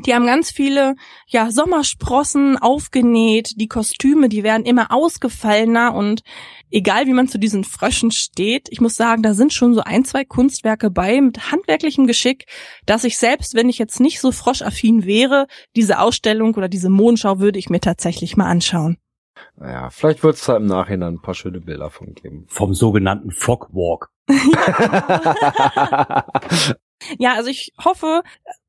[0.00, 0.94] die haben ganz viele
[1.26, 3.60] ja Sommersprossen aufgenäht.
[3.60, 6.22] Die Kostüme, die werden immer ausgefallener und
[6.70, 10.04] egal wie man zu diesen Fröschen steht, ich muss sagen, da sind schon so ein,
[10.04, 12.46] zwei Kunstwerke bei mit handwerklichem Geschick,
[12.86, 17.38] dass ich selbst, wenn ich jetzt nicht so froschaffin wäre, diese Ausstellung oder diese Mondschau
[17.38, 18.96] würde ich mir tatsächlich mal anschauen.
[19.56, 22.46] Naja, vielleicht wird es da im Nachhinein ein paar schöne Bilder von geben.
[22.48, 24.10] Vom sogenannten Frogwalk.
[27.18, 28.22] Ja, also ich hoffe,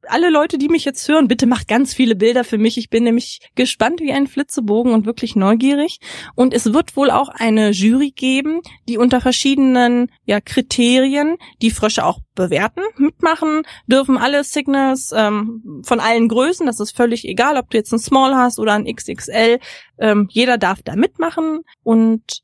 [0.08, 2.78] alle Leute, die mich jetzt hören, bitte macht ganz viele Bilder für mich.
[2.78, 6.00] Ich bin nämlich gespannt wie ein Flitzebogen und wirklich neugierig.
[6.36, 12.06] Und es wird wohl auch eine Jury geben, die unter verschiedenen ja, Kriterien die Frösche
[12.06, 17.70] auch bewerten, mitmachen, dürfen alle Signals ähm, von allen Größen, das ist völlig egal, ob
[17.70, 19.60] du jetzt ein Small hast oder ein XXL,
[20.00, 22.42] ähm, jeder darf da mitmachen und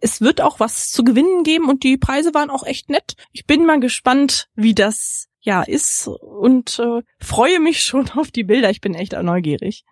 [0.00, 3.14] es wird auch was zu gewinnen geben und die Preise waren auch echt nett.
[3.32, 8.44] Ich bin mal gespannt, wie das ja ist und äh, freue mich schon auf die
[8.44, 8.70] Bilder.
[8.70, 9.84] Ich bin echt neugierig.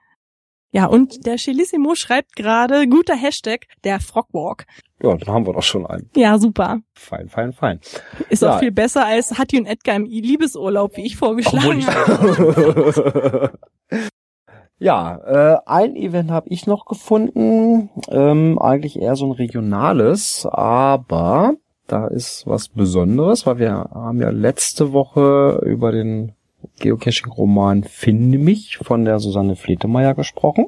[0.72, 4.66] Ja, und der Chelissimo schreibt gerade, guter Hashtag, der Frogwalk.
[5.02, 6.10] Ja, dann haben wir doch schon einen.
[6.14, 6.80] Ja, super.
[6.94, 7.80] Fein, fein, fein.
[8.28, 8.54] Ist Ja.
[8.54, 13.58] auch viel besser als Hattie und Edgar im Liebesurlaub, wie ich vorgeschlagen habe.
[14.78, 15.16] ja,
[15.54, 17.88] äh, ein Event habe ich noch gefunden.
[18.08, 21.54] Ähm, eigentlich eher so ein regionales, aber
[21.86, 26.32] da ist was Besonderes, weil wir haben ja letzte Woche über den
[26.80, 30.66] Geocaching-Roman Finde mich von der Susanne Fletemeyer gesprochen.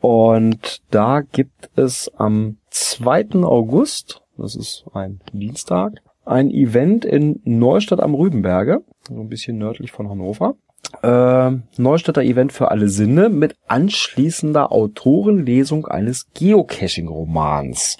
[0.00, 3.42] Und da gibt es am 2.
[3.42, 5.94] August, das ist ein Dienstag,
[6.24, 10.54] ein Event in Neustadt am Rübenberge, so ein bisschen nördlich von Hannover.
[11.02, 17.96] Äh, Neustädter Event für alle Sinne mit anschließender Autorenlesung eines Geocaching-Romans.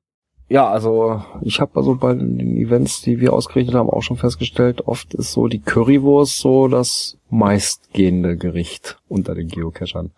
[0.50, 4.86] Ja, also ich habe also bei den Events, die wir ausgerichtet haben, auch schon festgestellt,
[4.86, 10.12] oft ist so die Currywurst so das meistgehende Gericht unter den Geocachern.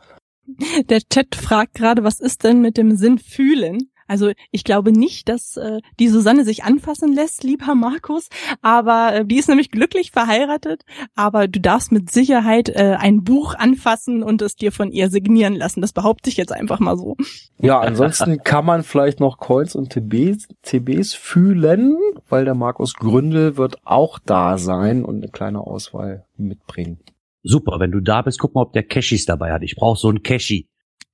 [0.89, 3.91] Der Chat fragt gerade, was ist denn mit dem Sinn fühlen?
[4.11, 8.29] Also ich glaube nicht, dass äh, die Susanne sich anfassen lässt, lieber Markus,
[8.61, 10.83] aber äh, die ist nämlich glücklich verheiratet,
[11.15, 15.55] aber du darfst mit Sicherheit äh, ein Buch anfassen und es dir von ihr signieren
[15.55, 15.81] lassen.
[15.81, 17.17] Das behaupte ich jetzt einfach mal so.
[17.61, 21.97] Ja, ansonsten kann man vielleicht noch Coins und TBs, TBs fühlen,
[22.29, 26.99] weil der Markus Gründel wird auch da sein und eine kleine Auswahl mitbringen.
[27.45, 29.63] Super, wenn du da bist, guck mal, ob der Cashis dabei hat.
[29.63, 30.69] Ich brauche so einen Cashy.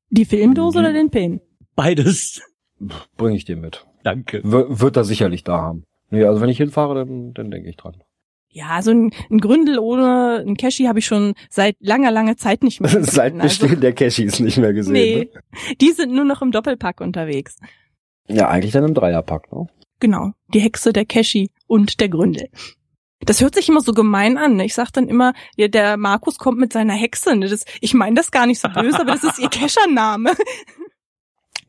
[0.09, 1.43] Die Filmdose oder den Pin?
[1.75, 2.41] Beides.
[3.17, 3.87] Bringe ich dir mit.
[4.05, 4.43] Danke.
[4.45, 5.85] W wird er sicherlich da haben.
[6.11, 7.97] Nee, also wenn ich hinfahre, dann, dann denke ich dran.
[8.49, 12.63] Ja, so ein, ein Gründel ohne ein Cashy habe ich schon seit langer, langer Zeit
[12.63, 13.05] nicht mehr gesehen.
[13.05, 14.93] Seit Bestehen Also, der Cashis nicht mehr gesehen.
[14.93, 15.75] nee, Ne?
[15.81, 17.59] die sind nur noch im Doppelpack unterwegs.
[18.29, 19.67] Ja, eigentlich dann im Dreierpack, ne?
[20.01, 22.49] Genau, die Hexe, der Cashy und der Gründel.
[23.21, 24.57] Das hört sich immer so gemein an.
[24.57, 24.65] Ne?
[24.67, 27.35] Ich sag dann immer, ja, der Markus kommt mit seiner Hexe.
[27.35, 27.49] Ne?
[27.49, 30.33] Das, ich meine das gar nicht so böse, aber das ist ihr Kescher-Name.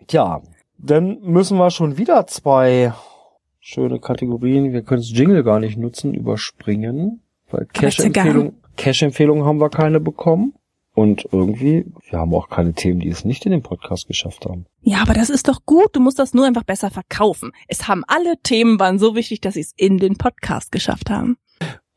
[0.08, 0.41] Tja,
[0.78, 2.93] dann müssen wir schon wieder zwei
[3.59, 4.73] schöne Kategorien.
[4.73, 7.21] Wir können das Jingle gar nicht nutzen, überspringen.
[7.49, 10.53] Weil Cash-Empfehlung, Cash-Empfehlungen haben wir keine bekommen.
[10.93, 14.65] Und irgendwie, wir haben auch keine Themen, die es nicht in den Podcast geschafft haben.
[14.82, 15.89] Ja, aber das ist doch gut.
[15.95, 17.51] Du musst das nur einfach besser verkaufen.
[17.67, 21.38] Es haben alle Themen waren so wichtig, dass sie es in den Podcast geschafft haben.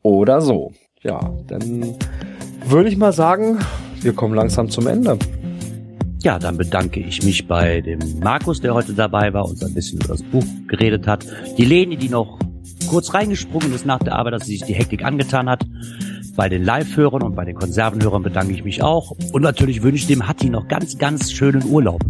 [0.03, 0.73] Oder so.
[1.01, 1.95] Ja, dann
[2.65, 3.57] würde ich mal sagen,
[4.01, 5.17] wir kommen langsam zum Ende.
[6.23, 9.99] Ja, dann bedanke ich mich bei dem Markus, der heute dabei war, uns ein bisschen
[9.99, 11.25] über das Buch geredet hat.
[11.57, 12.37] Die Leni, die noch
[12.87, 15.65] kurz reingesprungen ist nach der Arbeit, dass sie sich die Hektik angetan hat.
[16.35, 19.15] Bei den Live-Hörern und bei den Konservenhörern bedanke ich mich auch.
[19.31, 22.01] Und natürlich wünsche ich dem Hatti noch ganz, ganz schönen Urlaub.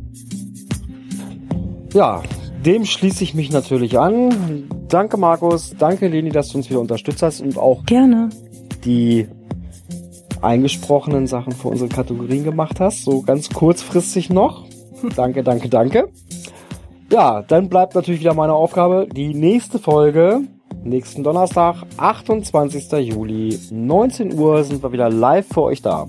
[1.94, 2.22] Ja,
[2.66, 4.66] dem schließe ich mich natürlich an.
[4.90, 5.74] Danke, Markus.
[5.80, 8.28] Danke, Leni, dass du uns wieder unterstützt hast und auch Gerne.
[8.84, 9.28] die
[10.42, 13.04] eingesprochenen Sachen für unsere Kategorien gemacht hast.
[13.04, 14.66] So ganz kurzfristig noch.
[15.16, 16.10] Danke, danke, danke.
[17.12, 19.08] Ja, dann bleibt natürlich wieder meine Aufgabe.
[19.12, 20.42] Die nächste Folge,
[20.84, 22.92] nächsten Donnerstag, 28.
[23.00, 26.08] Juli, 19 Uhr, sind wir wieder live für euch da.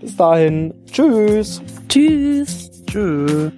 [0.00, 1.60] Bis dahin, tschüss.
[1.88, 2.70] Tschüss.
[2.86, 3.52] Tschüss.